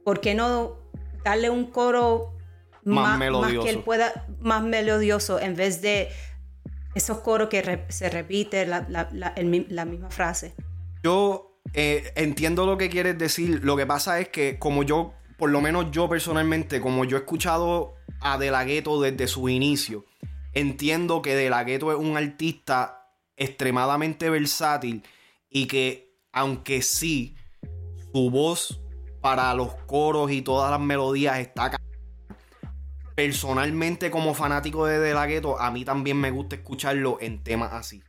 ¿por 0.04 0.20
qué 0.20 0.36
no 0.36 0.80
darle 1.24 1.50
un 1.50 1.68
coro 1.68 2.34
más, 2.84 3.18
melodioso. 3.18 3.64
que 3.64 3.70
él 3.70 3.80
pueda, 3.80 4.28
más 4.42 4.64
melodioso 4.64 5.40
en 5.40 5.56
vez 5.56 5.82
de 5.82 6.10
esos 6.94 7.20
coros 7.20 7.48
que 7.48 7.86
se 7.88 8.10
repite 8.10 8.66
la, 8.66 8.86
la, 8.90 9.86
misma 9.86 10.10
frase? 10.10 10.56
Yo 11.04 11.58
eh, 11.74 12.12
entiendo 12.16 12.66
lo 12.66 12.78
que 12.78 12.90
quieres 12.90 13.18
decir. 13.18 13.64
Lo 13.64 13.78
que 13.78 13.86
pasa 13.86 14.20
es 14.20 14.28
que 14.28 14.60
como 14.60 14.84
yo, 14.84 15.14
por 15.38 15.52
lo 15.52 15.62
menos 15.62 15.90
yo 15.92 16.10
personalmente, 16.10 16.82
como 16.82 17.06
yo 17.06 17.16
he 17.16 17.22
escuchado 17.22 17.96
a 18.22 18.38
De 18.38 18.52
La 18.52 18.64
Ghetto 18.64 19.02
desde 19.02 19.28
su 19.28 19.50
inicio, 19.50 20.06
entiendo 20.54 21.22
que 21.22 21.36
De 21.36 21.50
La 21.50 21.64
Ghetto 21.64 21.92
es 21.92 21.98
un 21.98 22.18
artista 22.18 23.08
extremadamente 23.36 24.30
versátil 24.30 25.04
y 25.50 25.68
que 25.68 26.12
aunque 26.32 26.82
sí, 26.82 27.36
su 28.14 28.30
voz 28.30 28.82
para 29.22 29.54
los 29.54 29.76
coros 29.86 30.32
y 30.32 30.42
todas 30.42 30.72
las 30.72 30.80
melodías 30.80 31.40
está 31.40 31.72
personalmente 33.16 34.10
como 34.10 34.34
fanático 34.34 34.86
de 34.86 35.00
De 35.00 35.14
La 35.14 35.28
Ghetto, 35.28 35.60
a 35.60 35.72
mí 35.72 35.86
también 35.86 36.18
me 36.18 36.32
gusta 36.32 36.56
escucharlo 36.56 37.18
en 37.22 37.44
temas 37.44 37.74
así. 37.74 38.02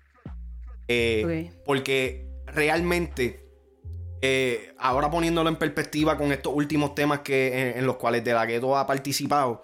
Eh, 0.88 1.52
porque 1.64 2.28
realmente, 2.46 3.46
eh, 4.20 4.74
ahora 4.78 5.10
poniéndolo 5.10 5.48
en 5.48 5.56
perspectiva 5.56 6.16
con 6.16 6.32
estos 6.32 6.52
últimos 6.54 6.94
temas 6.94 7.20
que, 7.20 7.74
en, 7.76 7.86
los 7.86 7.96
cuales 7.96 8.24
De 8.24 8.32
La 8.32 8.46
Ghetto 8.46 8.76
ha 8.76 8.86
participado, 8.86 9.62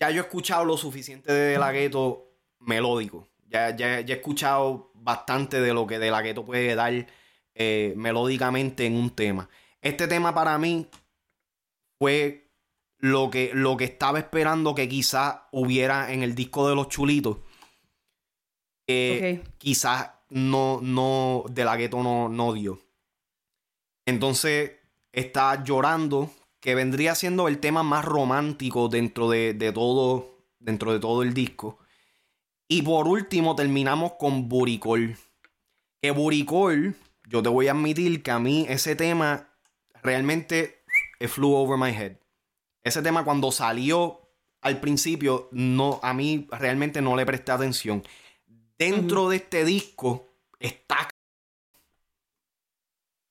ya 0.00 0.10
yo 0.10 0.22
he 0.22 0.24
escuchado 0.24 0.64
lo 0.64 0.76
suficiente 0.76 1.32
de 1.32 1.52
De 1.52 1.58
La 1.58 1.72
Ghetto 1.72 2.32
melódico. 2.60 3.28
Ya, 3.48 3.74
ya, 3.74 4.00
he 4.00 4.12
escuchado 4.12 4.90
bastante 4.94 5.60
de 5.60 5.72
lo 5.72 5.86
que 5.86 5.98
De 5.98 6.10
La 6.10 6.22
Ghetto 6.22 6.44
puede 6.44 6.74
dar 6.74 7.06
eh, 7.54 7.94
melódicamente 7.96 8.86
en 8.86 8.96
un 8.96 9.10
tema. 9.10 9.48
Este 9.80 10.06
tema 10.06 10.34
para 10.34 10.58
mí 10.58 10.88
fue 11.98 12.50
lo 12.98 13.30
que, 13.30 13.52
lo 13.54 13.76
que 13.76 13.84
estaba 13.84 14.18
esperando 14.18 14.74
que 14.74 14.88
quizás 14.88 15.36
hubiera 15.52 16.12
en 16.12 16.22
el 16.22 16.34
disco 16.34 16.68
de 16.68 16.74
los 16.74 16.88
chulitos. 16.88 17.38
Que 18.86 19.42
quizás 19.58 20.10
no, 20.30 20.80
no, 20.82 21.44
de 21.50 21.64
la 21.64 21.76
gueto 21.76 22.02
no, 22.02 22.28
no 22.28 22.52
dio. 22.54 22.80
Entonces 24.06 24.72
está 25.12 25.62
llorando, 25.62 26.30
que 26.60 26.74
vendría 26.74 27.14
siendo 27.14 27.48
el 27.48 27.58
tema 27.58 27.82
más 27.82 28.04
romántico 28.04 28.88
dentro 28.88 29.28
de, 29.28 29.54
de 29.54 29.72
todo, 29.72 30.38
dentro 30.58 30.92
de 30.92 31.00
todo 31.00 31.22
el 31.22 31.34
disco. 31.34 31.78
Y 32.68 32.82
por 32.82 33.08
último 33.08 33.56
terminamos 33.56 34.12
con 34.18 34.48
Buricol. 34.48 35.16
Que 36.02 36.10
Buricol, 36.10 36.94
yo 37.26 37.42
te 37.42 37.48
voy 37.48 37.68
a 37.68 37.72
admitir 37.72 38.22
que 38.22 38.30
a 38.30 38.38
mí 38.38 38.66
ese 38.68 38.94
tema 38.96 39.48
realmente 40.02 40.82
flew 41.28 41.54
over 41.54 41.78
my 41.78 41.90
head. 41.90 42.16
Ese 42.82 43.02
tema 43.02 43.24
cuando 43.24 43.50
salió 43.50 44.20
al 44.60 44.80
principio, 44.80 45.48
no, 45.52 46.00
a 46.02 46.12
mí 46.12 46.46
realmente 46.50 47.00
no 47.00 47.16
le 47.16 47.26
presté 47.26 47.52
atención. 47.52 48.02
Dentro 48.78 49.28
de 49.28 49.36
este 49.36 49.64
disco 49.64 50.28
está... 50.58 51.08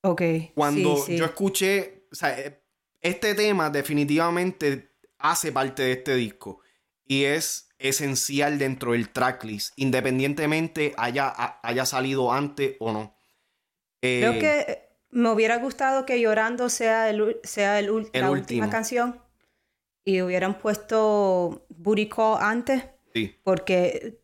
Ok. 0.01 0.21
Cuando 0.53 1.05
yo 1.07 1.25
escuché, 1.25 2.07
o 2.11 2.15
sea, 2.15 2.39
eh, 2.39 2.61
este 3.01 3.35
tema 3.35 3.69
definitivamente 3.69 4.91
hace 5.17 5.51
parte 5.51 5.83
de 5.83 5.91
este 5.93 6.15
disco 6.15 6.61
y 7.05 7.23
es 7.23 7.69
esencial 7.79 8.57
dentro 8.57 8.93
del 8.93 9.09
tracklist, 9.09 9.73
independientemente 9.75 10.93
haya, 10.97 11.59
haya 11.61 11.85
salido 11.85 12.31
antes 12.33 12.75
o 12.79 12.91
no. 12.91 13.15
Creo 14.01 14.33
eh, 14.33 14.39
que 14.39 14.89
me 15.11 15.29
hubiera 15.29 15.57
gustado 15.57 16.05
que 16.05 16.19
Llorando 16.19 16.69
sea, 16.69 17.09
el, 17.09 17.39
sea 17.43 17.79
el, 17.79 18.09
la 18.13 18.31
última 18.31 18.69
canción 18.69 19.21
y 20.03 20.21
hubieran 20.21 20.59
puesto 20.59 21.65
Booty 21.69 22.09
Call 22.09 22.37
antes. 22.41 22.83
Sí. 23.13 23.35
Porque 23.43 24.21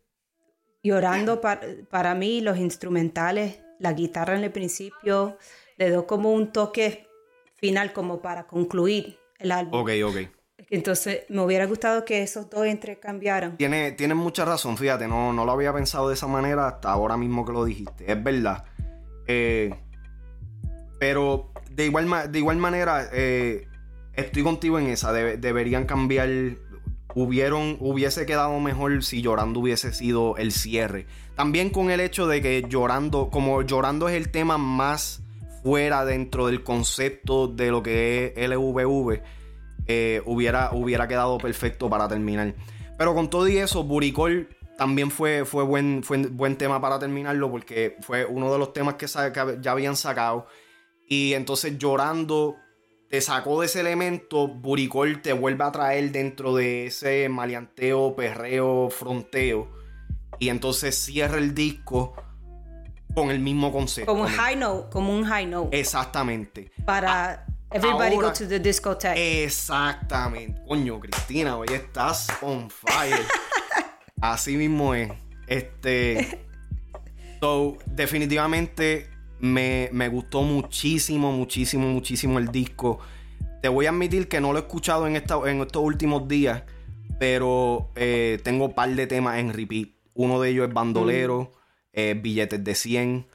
Llorando 0.82 1.40
para 1.40 2.14
mí, 2.14 2.42
los 2.42 2.58
instrumentales, 2.58 3.60
la 3.78 3.94
guitarra 3.94 4.36
en 4.36 4.44
el 4.44 4.52
principio, 4.52 5.38
le 5.78 5.88
dio 5.88 6.06
como 6.06 6.32
un 6.32 6.52
toque 6.52 7.08
final 7.64 7.94
como 7.94 8.20
para 8.20 8.46
concluir 8.46 9.18
el 9.38 9.50
álbum. 9.50 9.80
Ok, 9.80 9.90
ok. 10.04 10.16
Entonces 10.68 11.20
me 11.30 11.40
hubiera 11.40 11.64
gustado 11.64 12.04
que 12.04 12.22
esos 12.22 12.50
dos 12.50 12.66
entrecambiaran. 12.66 13.56
Tiene, 13.56 13.92
tienes 13.92 14.18
mucha 14.18 14.44
razón, 14.44 14.76
fíjate, 14.76 15.08
no, 15.08 15.32
no 15.32 15.46
lo 15.46 15.52
había 15.52 15.72
pensado 15.72 16.08
de 16.10 16.14
esa 16.14 16.26
manera 16.26 16.68
hasta 16.68 16.92
ahora 16.92 17.16
mismo 17.16 17.46
que 17.46 17.52
lo 17.52 17.64
dijiste. 17.64 18.12
Es 18.12 18.22
verdad. 18.22 18.66
Eh, 19.26 19.74
pero 20.98 21.52
de 21.70 21.86
igual, 21.86 22.30
de 22.30 22.38
igual 22.38 22.58
manera, 22.58 23.08
eh, 23.14 23.66
estoy 24.12 24.42
contigo 24.42 24.78
en 24.78 24.88
esa. 24.88 25.14
deberían 25.14 25.86
cambiar. 25.86 26.28
Hubieron, 27.14 27.78
hubiese 27.80 28.26
quedado 28.26 28.60
mejor 28.60 29.02
si 29.04 29.22
Llorando 29.22 29.60
hubiese 29.60 29.94
sido 29.94 30.36
el 30.36 30.52
cierre. 30.52 31.06
También 31.34 31.70
con 31.70 31.90
el 31.90 32.00
hecho 32.00 32.26
de 32.26 32.42
que 32.42 32.66
Llorando, 32.68 33.30
como 33.30 33.62
Llorando 33.62 34.08
es 34.08 34.16
el 34.16 34.30
tema 34.30 34.58
más 34.58 35.23
fuera 35.64 36.04
dentro 36.04 36.46
del 36.46 36.62
concepto 36.62 37.48
de 37.48 37.70
lo 37.70 37.82
que 37.82 38.34
es 38.36 38.48
LVV, 38.50 39.22
eh, 39.86 40.20
hubiera, 40.26 40.72
hubiera 40.74 41.08
quedado 41.08 41.38
perfecto 41.38 41.88
para 41.88 42.06
terminar. 42.06 42.54
Pero 42.98 43.14
con 43.14 43.30
todo 43.30 43.48
y 43.48 43.56
eso, 43.56 43.82
Buricol 43.82 44.50
también 44.76 45.10
fue, 45.10 45.46
fue, 45.46 45.64
buen, 45.64 46.02
fue 46.02 46.18
buen 46.26 46.56
tema 46.56 46.82
para 46.82 46.98
terminarlo 46.98 47.50
porque 47.50 47.96
fue 48.02 48.26
uno 48.26 48.52
de 48.52 48.58
los 48.58 48.74
temas 48.74 48.96
que, 48.96 49.06
que 49.06 49.58
ya 49.62 49.72
habían 49.72 49.96
sacado. 49.96 50.46
Y 51.08 51.32
entonces 51.32 51.78
llorando 51.78 52.56
te 53.08 53.22
sacó 53.22 53.60
de 53.60 53.66
ese 53.66 53.80
elemento, 53.80 54.48
Buricol 54.48 55.22
te 55.22 55.32
vuelve 55.32 55.64
a 55.64 55.72
traer 55.72 56.12
dentro 56.12 56.54
de 56.54 56.86
ese 56.86 57.30
maleanteo, 57.30 58.14
perreo, 58.14 58.90
fronteo. 58.90 59.68
Y 60.38 60.50
entonces 60.50 60.94
cierra 60.94 61.38
el 61.38 61.54
disco 61.54 62.14
con 63.14 63.30
el 63.30 63.38
mismo 63.38 63.72
concepto. 63.72 64.10
Como 64.10 64.24
un 64.24 64.30
high 64.30 64.56
note, 64.56 64.90
como 64.90 65.14
un 65.14 65.24
high 65.24 65.46
note. 65.46 65.78
Exactamente. 65.78 66.70
Para 66.84 67.46
everybody 67.70 68.16
go 68.16 68.32
to 68.32 68.46
the 68.46 68.58
discotheque. 68.58 69.44
Exactamente. 69.44 70.60
Coño, 70.66 71.00
Cristina, 71.00 71.56
hoy 71.56 71.68
estás 71.70 72.28
on 72.42 72.68
fire. 72.70 73.24
Así 74.20 74.56
mismo 74.56 74.94
es. 74.94 75.10
Este. 75.46 76.40
So, 77.40 77.76
definitivamente 77.86 79.10
me, 79.40 80.08
gustó 80.08 80.42
muchísimo, 80.42 81.32
muchísimo, 81.32 81.88
muchísimo 81.88 82.38
el 82.38 82.48
disco. 82.48 83.00
Te 83.60 83.68
voy 83.68 83.86
a 83.86 83.90
admitir 83.90 84.28
que 84.28 84.40
no 84.40 84.52
lo 84.52 84.58
he 84.58 84.62
escuchado 84.62 85.06
en, 85.06 85.16
esta, 85.16 85.38
en 85.46 85.60
estos 85.60 85.82
últimos 85.82 86.28
días, 86.28 86.62
pero 87.18 87.90
eh, 87.96 88.40
tengo 88.42 88.66
un 88.66 88.74
par 88.74 88.90
de 88.90 89.06
temas 89.06 89.38
en 89.38 89.52
repeat. 89.52 89.88
Uno 90.14 90.40
de 90.40 90.50
ellos 90.50 90.68
es 90.68 90.74
Bandolero, 90.74 91.52
mm. 91.52 91.63
Eh, 91.94 92.18
Billetes 92.20 92.62
de 92.62 92.74
100 92.74 93.26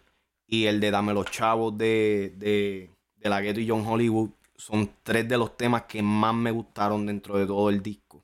y 0.47 0.65
el 0.65 0.79
de 0.79 0.91
Dame 0.91 1.13
los 1.13 1.25
Chavos 1.31 1.77
de, 1.77 2.33
de, 2.37 2.91
de 3.15 3.29
La 3.29 3.41
Ghetto 3.41 3.59
y 3.59 3.67
John 3.67 3.85
Hollywood. 3.85 4.29
Son 4.55 4.89
tres 5.03 5.27
de 5.27 5.37
los 5.37 5.55
temas 5.55 5.83
que 5.83 6.01
más 6.01 6.35
me 6.35 6.51
gustaron 6.51 7.05
dentro 7.05 7.37
de 7.37 7.45
todo 7.45 7.69
el 7.69 7.81
disco. 7.81 8.23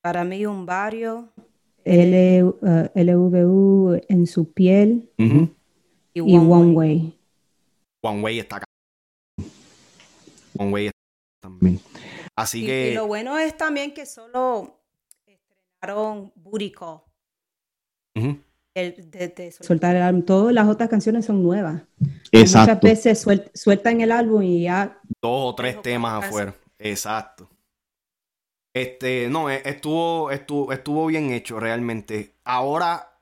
Para 0.00 0.24
mí, 0.24 0.46
un 0.46 0.64
barrio. 0.64 1.28
LVU 1.84 2.94
eh, 3.94 4.06
en 4.08 4.26
su 4.28 4.52
piel 4.52 5.10
y, 6.14 6.20
One, 6.20 6.72
Way. 6.72 7.18
One 8.02 8.22
Way 8.22 8.38
está 8.38 8.56
acá. 8.56 8.66
One 10.56 10.70
Way 10.70 10.86
está 10.86 10.98
también. 11.40 11.80
Así 12.36 12.64
que. 12.64 12.92
Y 12.92 12.94
lo 12.94 13.08
bueno 13.08 13.36
es 13.36 13.56
también 13.56 13.92
que 13.92 14.06
solo 14.06 14.78
estrenaron 15.26 16.32
Burico. 16.36 17.04
Soltar 19.60 19.96
el 19.96 20.02
álbum. 20.02 20.22
Todas 20.22 20.54
las 20.54 20.68
otras 20.68 20.88
canciones 20.88 21.26
son 21.26 21.42
nuevas. 21.42 21.82
Exacto. 22.30 22.86
Muchas 22.86 23.04
veces 23.04 23.26
sueltan 23.54 24.00
el 24.00 24.12
álbum 24.12 24.42
y 24.42 24.62
ya. 24.62 24.98
Dos 25.20 25.52
o 25.52 25.54
tres 25.54 25.80
temas 25.82 26.24
afuera. 26.24 26.54
Exacto. 26.78 27.48
Este, 28.74 29.28
no, 29.28 29.50
e, 29.50 29.62
estuvo, 29.64 30.30
estuvo, 30.30 30.72
estuvo 30.72 31.06
bien 31.06 31.32
hecho 31.32 31.60
realmente. 31.60 32.34
Ahora, 32.44 33.18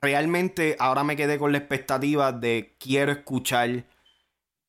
realmente, 0.00 0.76
ahora 0.78 1.02
me 1.02 1.16
quedé 1.16 1.38
con 1.38 1.52
la 1.52 1.58
expectativa 1.58 2.32
de 2.32 2.76
quiero 2.78 3.12
escuchar 3.12 3.84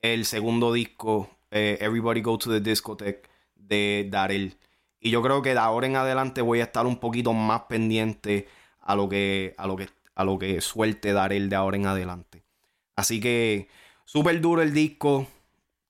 el 0.02 0.26
segundo 0.26 0.74
disco, 0.74 1.30
eh, 1.52 1.78
Everybody 1.82 2.22
Go 2.22 2.38
to 2.38 2.52
the 2.52 2.60
Discotheque, 2.60 3.30
de 3.56 4.08
Darel. 4.10 4.58
Y 5.00 5.12
yo 5.12 5.22
creo 5.22 5.42
que 5.42 5.54
de 5.54 5.60
ahora 5.60 5.86
en 5.86 5.96
adelante 5.96 6.42
voy 6.42 6.62
a 6.62 6.64
estar 6.64 6.88
un 6.88 6.98
poquito 6.98 7.34
más 7.34 7.62
pendiente 7.64 8.48
a 8.82 8.96
lo 8.96 9.08
que, 9.08 9.54
a 9.58 9.68
lo 9.68 9.76
que, 9.76 9.88
a 10.18 10.24
lo 10.24 10.40
que 10.40 10.60
suelte 10.62 11.14
Darel 11.14 11.48
de 11.48 11.56
ahora 11.56 11.78
en 11.78 11.86
adelante. 11.86 12.44
Así 12.96 13.20
que, 13.22 13.70
súper 14.04 14.42
duro 14.42 14.64
el 14.64 14.74
disco. 14.74 15.28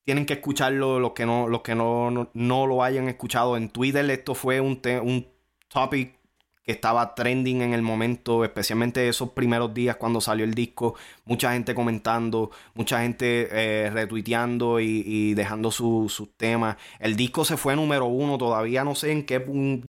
Tienen 0.04 0.26
que 0.26 0.34
escucharlo 0.34 1.00
los 1.00 1.14
que 1.14 1.26
no, 1.26 1.48
los 1.48 1.62
que 1.62 1.76
no, 1.76 2.30
no, 2.34 2.68
lo 2.68 2.84
hayan 2.84 3.08
escuchado 3.08 3.56
en 3.56 3.70
Twitter. 3.70 4.10
Esto 4.10 4.36
fue 4.36 4.60
un, 4.60 4.82
un 5.02 5.28
topic 5.70 6.18
que 6.68 6.74
estaba 6.74 7.16
trending 7.16 7.62
en 7.62 7.74
el 7.74 7.82
momento, 7.82 8.44
especialmente 8.44 9.08
esos 9.08 9.30
primeros 9.30 9.74
días 9.74 9.96
cuando 9.96 10.20
salió 10.20 10.44
el 10.44 10.54
disco. 10.54 10.96
Mucha 11.24 11.54
gente 11.54 11.74
comentando, 11.74 12.52
mucha 12.74 13.02
gente 13.02 13.48
eh, 13.50 13.90
retuiteando 13.90 14.82
y, 14.82 15.34
dejando 15.36 15.72
sus 15.72 16.36
temas. 16.36 16.76
El 17.00 17.16
disco 17.16 17.46
se 17.46 17.56
fue 17.56 17.78
número 17.78 18.08
uno, 18.08 18.38
todavía 18.38 18.84
no 18.84 18.96
sé 18.96 19.14
en 19.14 19.26
qué 19.26 19.40
punta 19.40 19.88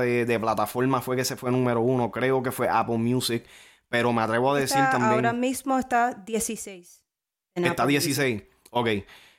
de, 0.00 0.26
de, 0.26 0.38
plataforma 0.38 1.00
fue 1.00 1.16
que 1.16 1.24
se 1.24 1.36
fue 1.36 1.50
número 1.50 1.80
uno, 1.80 2.10
creo 2.10 2.42
que 2.42 2.52
fue 2.52 2.68
Apple 2.68 2.98
Music, 2.98 3.44
pero 3.88 4.12
me 4.12 4.22
atrevo 4.22 4.52
a 4.52 4.60
decir 4.60 4.82
también... 4.90 5.12
Ahora 5.12 5.32
mismo 5.32 5.78
está 5.78 6.14
16. 6.14 7.04
está 7.54 7.86
16, 7.86 8.42
ok. 8.70 8.88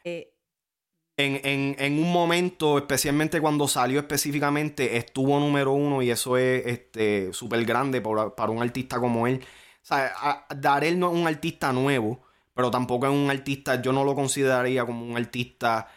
Eh, 0.04 0.34
en, 1.22 2.00
un 2.00 2.12
momento, 2.12 2.78
especialmente 2.78 3.42
cuando 3.42 3.68
salió 3.68 4.00
específicamente, 4.00 4.96
estuvo 4.96 5.38
número 5.40 5.74
uno 5.74 6.02
y 6.02 6.12
eso 6.12 6.38
es 6.38 6.66
este 6.66 7.34
súper 7.34 7.66
grande 7.66 8.02
para, 8.02 8.50
un 8.50 8.62
artista 8.62 9.00
como 9.00 9.28
él. 9.28 9.42
O 9.82 9.86
sea, 9.86 10.46
Darel 10.56 10.98
no 10.98 11.12
es 11.12 11.20
un 11.20 11.28
artista 11.28 11.74
nuevo, 11.74 12.22
pero 12.54 12.72
tampoco 12.72 13.06
es 13.08 13.12
un 13.12 13.30
artista, 13.30 13.82
yo 13.82 13.92
no 13.92 14.06
lo 14.06 14.16
consideraría 14.16 14.86
como 14.86 15.06
un 15.06 15.18
artista 15.18 15.90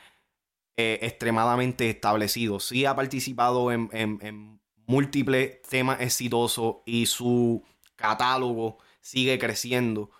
eh, 0.76 0.98
extremadamente 1.02 1.88
establecido. 1.88 2.58
Sí 2.58 2.84
ha 2.84 2.96
participado 2.96 3.70
en, 3.70 4.60
múltiples 4.86 5.62
temas 5.62 6.00
exitosos 6.00 6.76
y 6.84 7.06
su 7.06 7.62
catálogo 8.02 8.78
sigue 9.00 9.38
creciendo. 9.38 10.10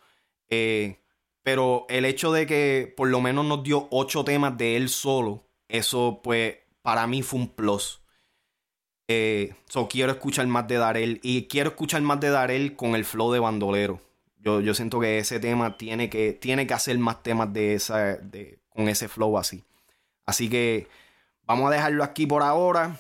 Eh, 0.48 0.98
pero 1.42 1.86
el 1.88 2.04
hecho 2.04 2.32
de 2.32 2.46
que 2.46 2.92
por 2.96 3.08
lo 3.08 3.20
menos 3.20 3.44
nos 3.44 3.62
dio 3.62 3.88
ocho 3.90 4.24
temas 4.24 4.56
de 4.56 4.76
él 4.76 4.88
solo, 4.88 5.44
eso 5.68 6.20
pues 6.22 6.56
para 6.82 7.06
mí 7.06 7.22
fue 7.22 7.40
un 7.40 7.48
plus. 7.48 8.00
Eh, 9.08 9.54
so, 9.68 9.88
quiero 9.88 10.12
escuchar 10.12 10.46
más 10.46 10.68
de 10.68 10.76
Darel 10.76 11.20
y 11.22 11.48
quiero 11.48 11.70
escuchar 11.70 12.00
más 12.02 12.20
de 12.20 12.30
Darel 12.30 12.76
con 12.76 12.94
el 12.94 13.04
flow 13.04 13.32
de 13.32 13.40
bandolero. 13.40 14.00
Yo, 14.38 14.60
yo 14.60 14.74
siento 14.74 15.00
que 15.00 15.18
ese 15.18 15.40
tema 15.40 15.76
tiene 15.76 16.08
que, 16.08 16.32
tiene 16.32 16.66
que 16.66 16.74
hacer 16.74 16.98
más 16.98 17.22
temas 17.22 17.52
de 17.52 17.74
esa, 17.74 18.16
de, 18.16 18.58
con 18.70 18.88
ese 18.88 19.08
flow 19.08 19.38
así. 19.38 19.64
Así 20.24 20.48
que 20.48 20.88
vamos 21.44 21.70
a 21.70 21.74
dejarlo 21.74 22.04
aquí 22.04 22.26
por 22.26 22.42
ahora. 22.42 22.96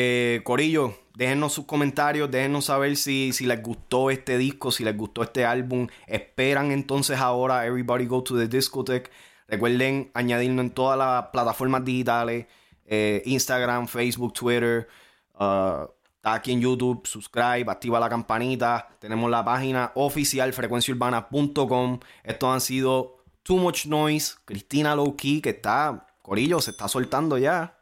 Eh, 0.00 0.42
Corillo, 0.44 0.94
déjenos 1.16 1.54
sus 1.54 1.66
comentarios, 1.66 2.30
déjenos 2.30 2.66
saber 2.66 2.96
si, 2.96 3.32
si, 3.32 3.46
les 3.46 3.60
gustó 3.60 4.10
este 4.10 4.38
disco, 4.38 4.70
si 4.70 4.84
les 4.84 4.96
gustó 4.96 5.24
este 5.24 5.44
álbum. 5.44 5.88
Esperan 6.06 6.70
entonces 6.70 7.18
ahora 7.18 7.66
Everybody 7.66 8.06
Go 8.06 8.22
to 8.22 8.38
the 8.38 8.46
Discotheque. 8.46 9.10
Recuerden 9.48 10.12
añadirnos 10.14 10.66
en 10.66 10.70
todas 10.70 10.96
las 10.96 11.30
plataformas 11.32 11.84
digitales, 11.84 12.46
eh, 12.84 13.24
Instagram, 13.24 13.88
Facebook, 13.88 14.34
Twitter. 14.34 14.86
Uh, 15.34 15.90
aquí 16.22 16.52
en 16.52 16.60
YouTube, 16.60 17.04
subscribe, 17.04 17.68
activa 17.68 17.98
la 17.98 18.08
campanita. 18.08 18.88
Tenemos 19.00 19.28
la 19.28 19.44
página 19.44 19.90
oficial 19.96 20.52
frecuenciaurbana.com. 20.52 21.98
Estos 22.22 22.54
han 22.54 22.60
sido 22.60 23.16
Too 23.42 23.56
Much 23.56 23.86
Noise, 23.86 24.36
Cristina 24.44 24.94
Lowkey, 24.94 25.40
que 25.40 25.50
está, 25.50 26.06
Corillo, 26.22 26.60
se 26.60 26.70
está 26.70 26.86
soltando 26.86 27.36
ya. 27.36 27.80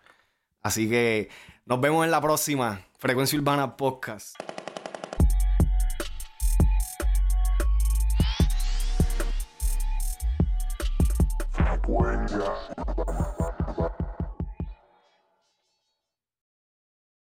Así 0.62 0.88
que 0.88 1.28
nos 1.66 1.80
vemos 1.80 2.04
en 2.04 2.12
la 2.12 2.20
próxima 2.20 2.80
Frecuencia 2.96 3.36
Urbana 3.36 3.76
Podcast. 3.76 4.36